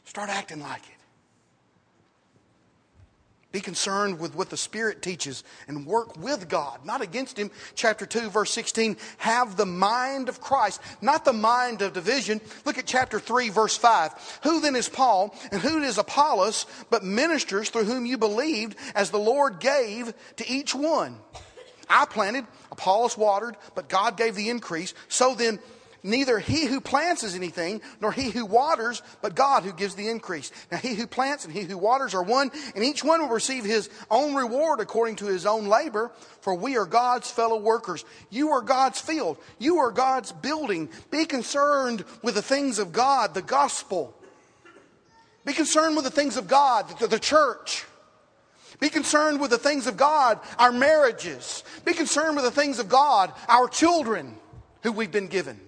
Start 0.07 0.31
acting 0.31 0.63
like 0.63 0.81
it. 0.81 0.94
Be 3.55 3.61
concerned 3.61 4.19
with 4.19 4.35
what 4.35 4.51
the 4.51 4.57
Spirit 4.57 5.01
teaches 5.01 5.45
and 5.69 5.87
work 5.87 6.17
with 6.17 6.49
God, 6.49 6.85
not 6.85 7.03
against 7.03 7.39
Him. 7.39 7.53
Chapter 7.77 8.05
2, 8.05 8.29
verse 8.29 8.51
16 8.51 8.97
have 9.19 9.57
the 9.57 9.65
mind 9.65 10.29
of 10.29 10.41
Christ, 10.41 10.81
not 11.01 11.25
the 11.25 11.33
mind 11.33 11.81
of 11.81 11.93
division. 11.93 12.41
Look 12.65 12.79
at 12.79 12.87
chapter 12.87 13.21
3, 13.21 13.51
verse 13.51 13.77
5. 13.77 14.41
Who 14.43 14.61
then 14.61 14.75
is 14.75 14.89
Paul 14.89 15.33
and 15.53 15.63
who 15.63 15.81
is 15.85 15.99
Apollos, 15.99 16.67
but 16.91 17.05
ministers 17.05 17.71
through 17.71 17.85
whom 17.85 18.07
you 18.07 18.19
believed, 18.19 18.77
as 18.97 19.11
the 19.11 19.21
Lord 19.21 19.61
gave 19.61 20.13
to 20.39 20.51
each 20.51 20.75
one? 20.75 21.17
I 21.89 22.07
planted, 22.07 22.47
Apollos 22.73 23.17
watered, 23.17 23.57
but 23.77 23.89
God 23.89 24.17
gave 24.17 24.35
the 24.35 24.49
increase. 24.49 24.95
So 25.07 25.37
then, 25.37 25.61
Neither 26.07 26.39
he 26.39 26.67
who 26.67 26.83
plants 26.83 27.25
is 27.25 27.35
anything, 27.35 27.81
nor 27.99 28.13
he 28.13 28.29
who 28.29 28.45
waters, 28.45 29.01
but 29.23 29.35
God 29.35 29.63
who 29.63 29.73
gives 29.73 29.95
the 29.95 30.11
increase. 30.11 30.53
Now 30.71 30.77
he 30.77 30.95
who 30.95 31.07
plants 31.07 31.47
and 31.47 31.53
he 31.53 31.63
who 31.63 31.79
waters 31.79 32.13
are 32.13 32.23
one, 32.23 32.51
and 32.75 32.85
each 32.85 33.03
one 33.03 33.23
will 33.23 33.31
receive 33.31 33.65
his 33.65 33.89
own 34.11 34.35
reward 34.35 34.81
according 34.81 35.17
to 35.17 35.25
his 35.25 35.47
own 35.47 35.65
labor, 35.67 36.13
for 36.43 36.55
we 36.55 36.77
are 36.77 36.85
God's 36.85 37.31
fellow 37.31 37.59
workers. 37.59 38.05
You 38.29 38.51
are 38.51 38.61
God's 38.61 39.01
field. 39.01 39.39
You 39.59 39.79
are 39.79 39.91
God's 39.91 40.31
building. 40.31 40.91
Be 41.11 41.25
concerned 41.25 42.05
with 42.23 42.35
the 42.35 42.43
things 42.43 42.79
of 42.79 42.93
God, 42.93 43.33
the 43.33 43.41
gospel. 43.41 44.15
Be 45.47 45.55
concerned 45.55 45.97
with 45.97 46.05
the 46.05 46.11
things 46.11 46.37
of 46.37 46.49
God, 46.49 46.87
the, 46.99 47.07
the 47.07 47.19
church. 47.19 47.87
Be 48.79 48.91
concerned 48.91 49.41
with 49.41 49.53
the 49.53 49.59
things 49.59 49.87
of 49.87 49.97
God, 49.97 50.39
our 50.59 50.73
marriages. 50.73 51.65
Be 51.87 51.95
concerned 51.95 52.37
with 52.37 52.45
the 52.45 52.51
things 52.51 52.79
of 52.79 52.91
God, 52.91 53.33
our 53.49 53.69
children 53.69 54.37
who 54.83 54.93
we've 54.93 55.11
been 55.11 55.29
given. 55.29 55.59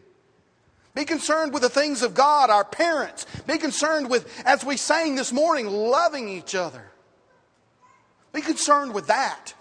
Be 0.96 1.04
concerned 1.04 1.52
with 1.52 1.60
the 1.60 1.68
things 1.68 2.00
of 2.00 2.14
God, 2.14 2.48
our 2.48 2.64
parents. 2.64 3.26
Be 3.46 3.58
concerned 3.58 4.08
with, 4.08 4.26
as 4.46 4.64
we 4.64 4.78
sang 4.78 5.14
this 5.14 5.30
morning, 5.30 5.66
loving 5.66 6.26
each 6.30 6.54
other. 6.54 6.90
Be 8.32 8.40
concerned 8.40 8.94
with 8.94 9.08
that. 9.08 9.52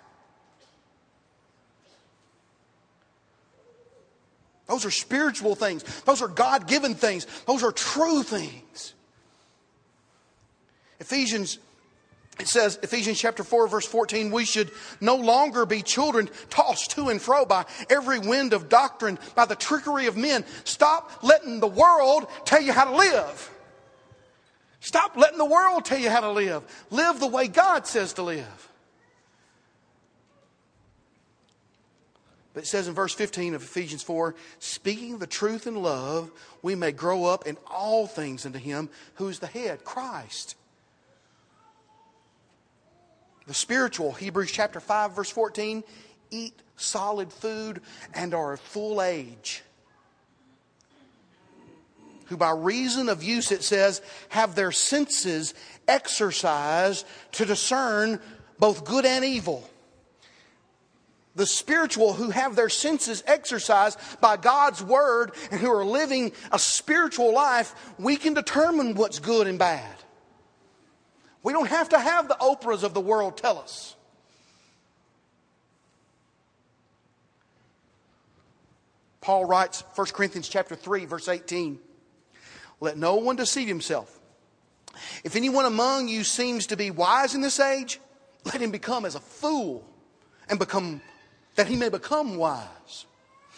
Those 4.68 4.86
are 4.86 4.92
spiritual 4.92 5.56
things. 5.56 5.84
Those 6.04 6.22
are 6.22 6.30
God 6.30 6.68
given 6.68 6.96
things. 6.96 7.28
Those 7.46 7.64
are 7.64 7.74
true 7.74 8.24
things. 8.24 8.94
Ephesians 11.02 11.60
it 12.40 12.48
says, 12.48 12.78
Ephesians 12.84 13.20
chapter 13.20 13.44
4, 13.44 13.68
verse 13.68 13.86
14, 13.86 14.30
we 14.30 14.44
should 14.44 14.72
no 15.00 15.16
longer 15.16 15.66
be 15.66 15.82
children 15.82 16.30
tossed 16.50 16.92
to 16.92 17.08
and 17.08 17.22
fro 17.22 17.46
by 17.46 17.66
every 17.90 18.20
wind 18.20 18.52
of 18.52 18.68
doctrine, 18.68 19.18
by 19.36 19.46
the 19.46 19.56
trickery 19.56 20.08
of 20.08 20.18
men. 20.18 20.44
Stop 20.66 21.24
letting 21.24 21.62
the 21.62 21.68
world 21.68 22.28
tell 22.44 22.62
you 22.62 22.74
how 22.74 22.86
to 22.86 22.98
live. 22.98 23.52
Stop 24.82 25.16
letting 25.16 25.38
the 25.38 25.46
world 25.46 25.86
tell 25.86 25.98
you 25.98 26.10
how 26.10 26.22
to 26.22 26.32
live. 26.32 26.62
Live 26.92 27.20
the 27.20 27.28
way 27.28 27.48
God 27.48 27.88
says 27.88 28.14
to 28.14 28.24
live. 28.24 28.70
But 32.54 32.64
it 32.64 32.68
says 32.68 32.88
in 32.88 32.94
verse 32.94 33.14
15 33.14 33.56
of 33.56 33.64
Ephesians 33.64 34.04
4 34.04 34.36
speaking 34.60 35.20
the 35.20 35.28
truth 35.28 35.68
in 35.68 35.76
love, 35.76 36.32
we 36.62 36.76
may 36.76 36.92
grow 36.92 37.26
up 37.26 37.48
in 37.48 37.58
all 37.70 38.08
things 38.08 38.46
into 38.46 38.60
Him 38.60 38.90
who 39.16 39.30
is 39.30 39.40
the 39.40 39.48
head, 39.48 39.84
Christ. 39.86 40.56
The 43.48 43.54
spiritual, 43.54 44.12
Hebrews 44.14 44.52
chapter 44.52 44.80
5, 44.80 45.16
verse 45.16 45.30
14, 45.30 45.84
eat 46.32 46.54
solid 46.78 47.32
food 47.32 47.82
and 48.14 48.34
are 48.34 48.54
of 48.54 48.60
full 48.60 49.02
age. 49.02 49.64
Who, 52.26 52.38
by 52.38 52.52
reason 52.52 53.08
of 53.08 53.24
use, 53.24 53.52
it 53.52 53.64
says, 53.64 54.02
have 54.30 54.56
their 54.56 54.72
senses 54.72 55.54
exercised 55.88 57.06
to 57.34 57.46
discern 57.46 58.20
both 58.58 58.84
good 58.84 59.06
and 59.06 59.24
evil 59.24 59.70
the 61.36 61.46
spiritual 61.46 62.14
who 62.14 62.30
have 62.30 62.56
their 62.56 62.70
senses 62.70 63.24
exercised 63.28 64.00
by 64.22 64.38
God's 64.38 64.82
word 64.82 65.34
and 65.52 65.60
who 65.60 65.72
are 65.72 65.86
living 65.86 66.32
a 66.52 66.58
spiritual 66.58 67.34
life, 67.34 67.76
we 68.00 68.16
can 68.16 68.34
determine 68.34 68.96
what's 68.96 69.20
good 69.20 69.48
and 69.48 69.60
bad. 69.60 69.96
We 71.46 71.54
don't 71.54 71.70
have 71.70 71.90
to 71.90 72.00
have 72.00 72.28
the 72.28 72.34
Oprahs 72.42 72.82
of 72.82 72.96
the 72.96 73.00
world 73.00 73.38
tell 73.38 73.60
us. 73.60 73.96
Paul 79.22 79.46
writes 79.46 79.84
1 79.94 80.08
Corinthians 80.08 80.50
chapter 80.50 80.76
3 80.76 81.06
verse 81.06 81.28
18 81.28 81.78
Let 82.80 82.98
no 82.98 83.18
one 83.18 83.36
deceive 83.36 83.68
himself 83.68 84.20
if 85.24 85.36
anyone 85.36 85.66
among 85.66 86.08
you 86.08 86.24
seems 86.24 86.68
to 86.68 86.78
be 86.78 86.90
wise 86.90 87.36
in 87.36 87.42
this 87.42 87.60
age 87.60 88.00
let 88.44 88.60
him 88.60 88.72
become 88.72 89.06
as 89.06 89.14
a 89.14 89.20
fool 89.20 89.88
and 90.50 90.58
become 90.58 91.00
that 91.56 91.68
he 91.68 91.76
may 91.76 91.90
become 91.90 92.38
wise. 92.38 93.06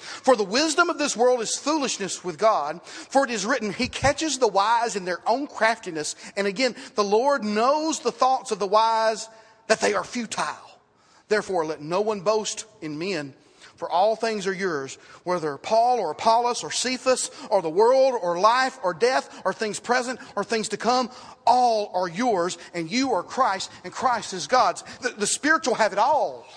For 0.07 0.35
the 0.35 0.43
wisdom 0.43 0.89
of 0.89 0.97
this 0.97 1.17
world 1.17 1.41
is 1.41 1.55
foolishness 1.55 2.23
with 2.23 2.37
God, 2.37 2.81
for 2.83 3.25
it 3.25 3.31
is 3.31 3.45
written, 3.45 3.73
He 3.73 3.87
catches 3.87 4.39
the 4.39 4.47
wise 4.47 4.95
in 4.95 5.05
their 5.05 5.19
own 5.27 5.47
craftiness. 5.47 6.15
And 6.35 6.47
again, 6.47 6.75
the 6.95 7.03
Lord 7.03 7.43
knows 7.43 7.99
the 7.99 8.11
thoughts 8.11 8.51
of 8.51 8.59
the 8.59 8.67
wise, 8.67 9.29
that 9.67 9.81
they 9.81 9.93
are 9.93 10.03
futile. 10.03 10.79
Therefore, 11.27 11.65
let 11.65 11.81
no 11.81 12.01
one 12.01 12.21
boast 12.21 12.65
in 12.81 12.97
men, 12.97 13.33
for 13.75 13.89
all 13.89 14.15
things 14.15 14.47
are 14.47 14.53
yours, 14.53 14.97
whether 15.23 15.57
Paul 15.57 15.99
or 15.99 16.11
Apollos 16.11 16.63
or 16.63 16.71
Cephas 16.71 17.29
or 17.49 17.61
the 17.61 17.69
world 17.69 18.15
or 18.21 18.39
life 18.39 18.79
or 18.81 18.93
death 18.93 19.41
or 19.45 19.53
things 19.53 19.79
present 19.79 20.19
or 20.35 20.43
things 20.43 20.69
to 20.69 20.77
come, 20.77 21.11
all 21.45 21.91
are 21.93 22.07
yours, 22.07 22.57
and 22.73 22.89
you 22.89 23.13
are 23.13 23.23
Christ, 23.23 23.69
and 23.83 23.93
Christ 23.93 24.33
is 24.33 24.47
God's. 24.47 24.83
The, 25.01 25.09
the 25.09 25.27
spiritual 25.27 25.75
have 25.75 25.93
it 25.93 25.99
all. 25.99 26.47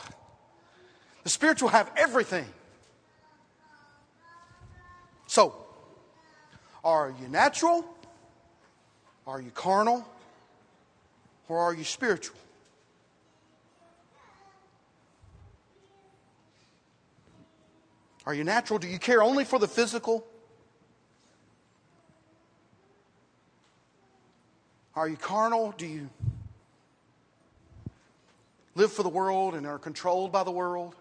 The 1.24 1.30
spiritual 1.30 1.68
have 1.68 1.90
everything. 1.96 2.46
So, 5.30 5.54
are 6.82 7.14
you 7.22 7.28
natural? 7.28 7.84
Are 9.28 9.40
you 9.40 9.52
carnal? 9.52 10.04
Or 11.48 11.56
are 11.56 11.72
you 11.72 11.84
spiritual? 11.84 12.36
Are 18.26 18.34
you 18.34 18.42
natural? 18.42 18.80
Do 18.80 18.88
you 18.88 18.98
care 18.98 19.22
only 19.22 19.44
for 19.44 19.60
the 19.60 19.68
physical? 19.68 20.26
Are 24.96 25.08
you 25.08 25.16
carnal? 25.16 25.72
Do 25.78 25.86
you 25.86 26.10
live 28.74 28.90
for 28.92 29.04
the 29.04 29.08
world 29.08 29.54
and 29.54 29.64
are 29.64 29.78
controlled 29.78 30.32
by 30.32 30.42
the 30.42 30.50
world? 30.50 30.96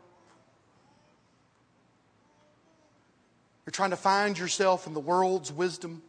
You're 3.69 3.85
trying 3.85 3.91
to 3.91 3.97
find 3.97 4.35
yourself 4.35 4.87
in 4.87 4.95
the 4.95 4.99
world's 4.99 5.53
wisdom? 5.53 6.01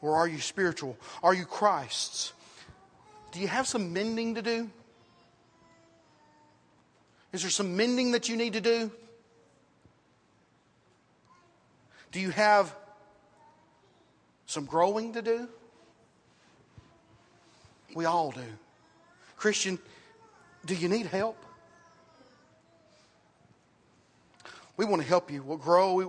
Or 0.00 0.14
are 0.14 0.28
you 0.28 0.38
spiritual? 0.38 0.96
Are 1.24 1.34
you 1.34 1.44
Christ's? 1.44 2.32
Do 3.32 3.40
you 3.40 3.48
have 3.48 3.66
some 3.66 3.92
mending 3.92 4.36
to 4.36 4.42
do? 4.42 4.70
Is 7.32 7.42
there 7.42 7.50
some 7.50 7.76
mending 7.76 8.12
that 8.12 8.28
you 8.28 8.36
need 8.36 8.52
to 8.52 8.60
do? 8.60 8.92
Do 12.12 12.20
you 12.20 12.30
have 12.30 12.72
some 14.46 14.66
growing 14.66 15.14
to 15.14 15.22
do? 15.22 15.48
We 17.92 18.04
all 18.04 18.30
do. 18.30 18.40
Christian, 19.36 19.80
do 20.64 20.76
you 20.76 20.88
need 20.88 21.06
help? 21.06 21.44
We 24.78 24.84
want 24.84 25.02
to 25.02 25.08
help 25.08 25.30
you. 25.30 25.42
We'll 25.42 25.58
grow. 25.58 25.94
We, 25.94 26.04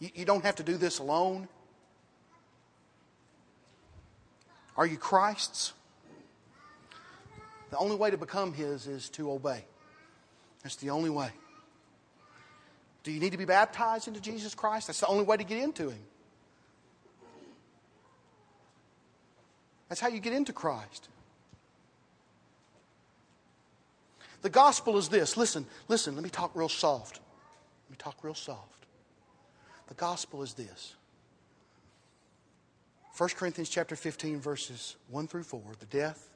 you, 0.00 0.10
you 0.14 0.24
don't 0.24 0.42
have 0.44 0.56
to 0.56 0.64
do 0.64 0.76
this 0.76 0.98
alone. 0.98 1.46
Are 4.76 4.86
you 4.86 4.96
Christ's? 4.96 5.74
The 7.70 7.76
only 7.76 7.94
way 7.94 8.10
to 8.10 8.16
become 8.16 8.54
His 8.54 8.86
is 8.86 9.10
to 9.10 9.30
obey. 9.30 9.64
That's 10.62 10.76
the 10.76 10.90
only 10.90 11.10
way. 11.10 11.30
Do 13.02 13.12
you 13.12 13.20
need 13.20 13.32
to 13.32 13.38
be 13.38 13.44
baptized 13.44 14.08
into 14.08 14.20
Jesus 14.20 14.54
Christ? 14.54 14.86
That's 14.86 15.00
the 15.00 15.06
only 15.06 15.24
way 15.24 15.36
to 15.36 15.44
get 15.44 15.62
into 15.62 15.90
Him. 15.90 16.02
That's 19.90 20.00
how 20.00 20.08
you 20.08 20.20
get 20.20 20.32
into 20.32 20.54
Christ. 20.54 21.08
The 24.42 24.50
gospel 24.50 24.96
is 24.96 25.08
this. 25.08 25.36
Listen, 25.36 25.66
listen, 25.88 26.14
let 26.14 26.24
me 26.24 26.30
talk 26.30 26.52
real 26.54 26.68
soft. 26.68 27.20
Let 27.86 27.90
me 27.90 27.96
talk 27.98 28.16
real 28.22 28.34
soft. 28.34 28.86
The 29.88 29.94
gospel 29.94 30.42
is 30.42 30.54
this. 30.54 30.94
1 33.16 33.28
Corinthians 33.30 33.68
chapter 33.68 33.96
15 33.96 34.40
verses 34.40 34.96
1 35.10 35.26
through 35.26 35.42
4, 35.42 35.60
the 35.78 35.86
death, 35.86 36.30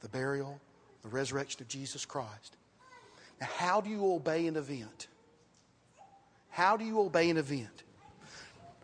the 0.00 0.08
burial, 0.08 0.60
the 1.02 1.08
resurrection 1.08 1.60
of 1.60 1.68
Jesus 1.68 2.06
Christ. 2.06 2.56
Now, 3.40 3.48
how 3.56 3.80
do 3.80 3.90
you 3.90 4.12
obey 4.14 4.46
an 4.46 4.56
event? 4.56 5.08
How 6.48 6.76
do 6.76 6.84
you 6.84 7.00
obey 7.00 7.28
an 7.28 7.36
event? 7.36 7.82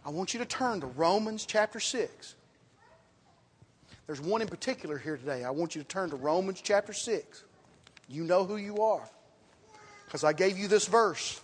I 0.05 0.11
want 0.11 0.35
you 0.35 0.41
to 0.41 0.47
turn 0.47 0.81
to 0.81 0.87
Romans 0.87 1.47
chapter 1.47 1.81
6. 1.81 2.35
There's 4.07 4.21
one 4.21 4.43
in 4.43 4.49
particular 4.49 4.99
here 4.99 5.17
today. 5.17 5.45
I 5.45 5.51
want 5.51 5.75
you 5.75 5.83
to 5.83 5.89
turn 5.89 6.11
to 6.11 6.17
Romans 6.17 6.61
chapter 6.63 6.93
6. 6.93 7.45
You 8.09 8.25
know 8.25 8.44
who 8.44 8.57
you 8.57 8.83
are. 8.83 9.09
Because 10.07 10.25
I 10.25 10.33
gave 10.33 10.57
you 10.57 10.68
this 10.68 10.87
verse 10.87 11.40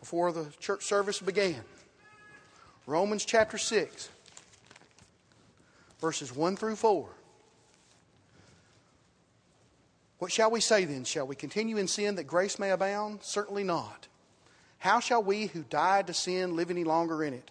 before 0.00 0.32
the 0.32 0.46
church 0.58 0.84
service 0.84 1.20
began. 1.20 1.62
Romans 2.86 3.24
chapter 3.24 3.56
6, 3.56 4.08
verses 6.00 6.34
1 6.34 6.56
through 6.56 6.76
4. 6.76 7.08
What 10.18 10.32
shall 10.32 10.50
we 10.50 10.60
say 10.60 10.84
then? 10.84 11.04
Shall 11.04 11.26
we 11.26 11.36
continue 11.36 11.76
in 11.76 11.86
sin 11.86 12.16
that 12.16 12.24
grace 12.24 12.58
may 12.58 12.70
abound? 12.70 13.20
Certainly 13.22 13.64
not. 13.64 14.08
How 14.78 14.98
shall 14.98 15.22
we 15.22 15.46
who 15.46 15.62
died 15.62 16.08
to 16.08 16.14
sin 16.14 16.56
live 16.56 16.70
any 16.70 16.84
longer 16.84 17.22
in 17.22 17.32
it? 17.32 17.50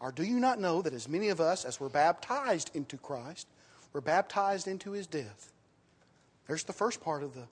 Or 0.00 0.12
do 0.12 0.22
you 0.22 0.38
not 0.38 0.60
know 0.60 0.82
that 0.82 0.94
as 0.94 1.08
many 1.08 1.28
of 1.28 1.40
us 1.40 1.64
as 1.64 1.80
were 1.80 1.88
baptized 1.88 2.70
into 2.74 2.96
Christ 2.96 3.48
were 3.92 4.00
baptized 4.00 4.68
into 4.68 4.92
his 4.92 5.06
death? 5.06 5.50
There's 6.48 6.64
the 6.64 6.72
first 6.72 7.00
part 7.00 7.22
of 7.22 7.34
the, 7.34 7.44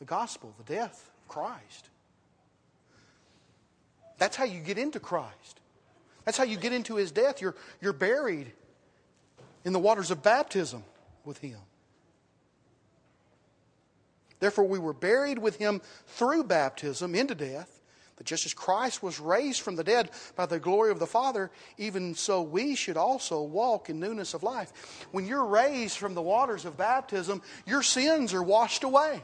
the 0.00 0.04
gospel, 0.04 0.52
the 0.58 0.74
death 0.74 1.10
of 1.22 1.28
Christ. 1.28 1.88
That's 4.18 4.36
how 4.36 4.44
you 4.44 4.60
get 4.60 4.78
into 4.78 4.98
Christ. 4.98 5.60
That's 6.24 6.36
how 6.36 6.44
you 6.44 6.56
get 6.56 6.72
into 6.72 6.96
his 6.96 7.12
death. 7.12 7.40
You're, 7.40 7.54
you're 7.80 7.92
buried 7.92 8.52
in 9.64 9.72
the 9.72 9.78
waters 9.78 10.10
of 10.10 10.22
baptism 10.22 10.82
with 11.24 11.38
him. 11.38 11.58
Therefore, 14.40 14.64
we 14.64 14.78
were 14.78 14.94
buried 14.94 15.38
with 15.38 15.56
him 15.56 15.82
through 16.06 16.44
baptism 16.44 17.14
into 17.14 17.34
death, 17.34 17.79
that 18.20 18.26
just 18.26 18.44
as 18.44 18.52
Christ 18.52 19.02
was 19.02 19.18
raised 19.18 19.62
from 19.62 19.76
the 19.76 19.82
dead 19.82 20.10
by 20.36 20.44
the 20.44 20.58
glory 20.58 20.90
of 20.90 20.98
the 20.98 21.06
Father, 21.06 21.50
even 21.78 22.14
so 22.14 22.42
we 22.42 22.74
should 22.74 22.98
also 22.98 23.40
walk 23.40 23.88
in 23.88 23.98
newness 23.98 24.34
of 24.34 24.42
life. 24.42 25.06
When 25.10 25.24
you're 25.26 25.46
raised 25.46 25.96
from 25.96 26.12
the 26.12 26.20
waters 26.20 26.66
of 26.66 26.76
baptism, 26.76 27.40
your 27.64 27.82
sins 27.82 28.34
are 28.34 28.42
washed 28.42 28.84
away. 28.84 29.22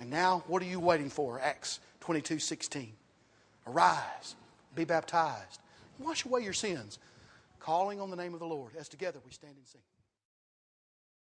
And 0.00 0.10
now, 0.10 0.44
what 0.48 0.60
are 0.60 0.66
you 0.66 0.80
waiting 0.80 1.08
for? 1.08 1.40
Acts 1.40 1.80
22 2.00 2.38
16. 2.38 2.92
Arise, 3.66 4.34
be 4.74 4.84
baptized, 4.84 5.60
wash 5.98 6.26
away 6.26 6.42
your 6.42 6.52
sins, 6.52 6.98
calling 7.58 8.02
on 8.02 8.10
the 8.10 8.16
name 8.16 8.34
of 8.34 8.40
the 8.40 8.46
Lord, 8.46 8.72
as 8.78 8.86
together 8.86 9.18
we 9.24 9.32
stand 9.32 9.54
and 9.56 9.66
sing. 9.66 9.80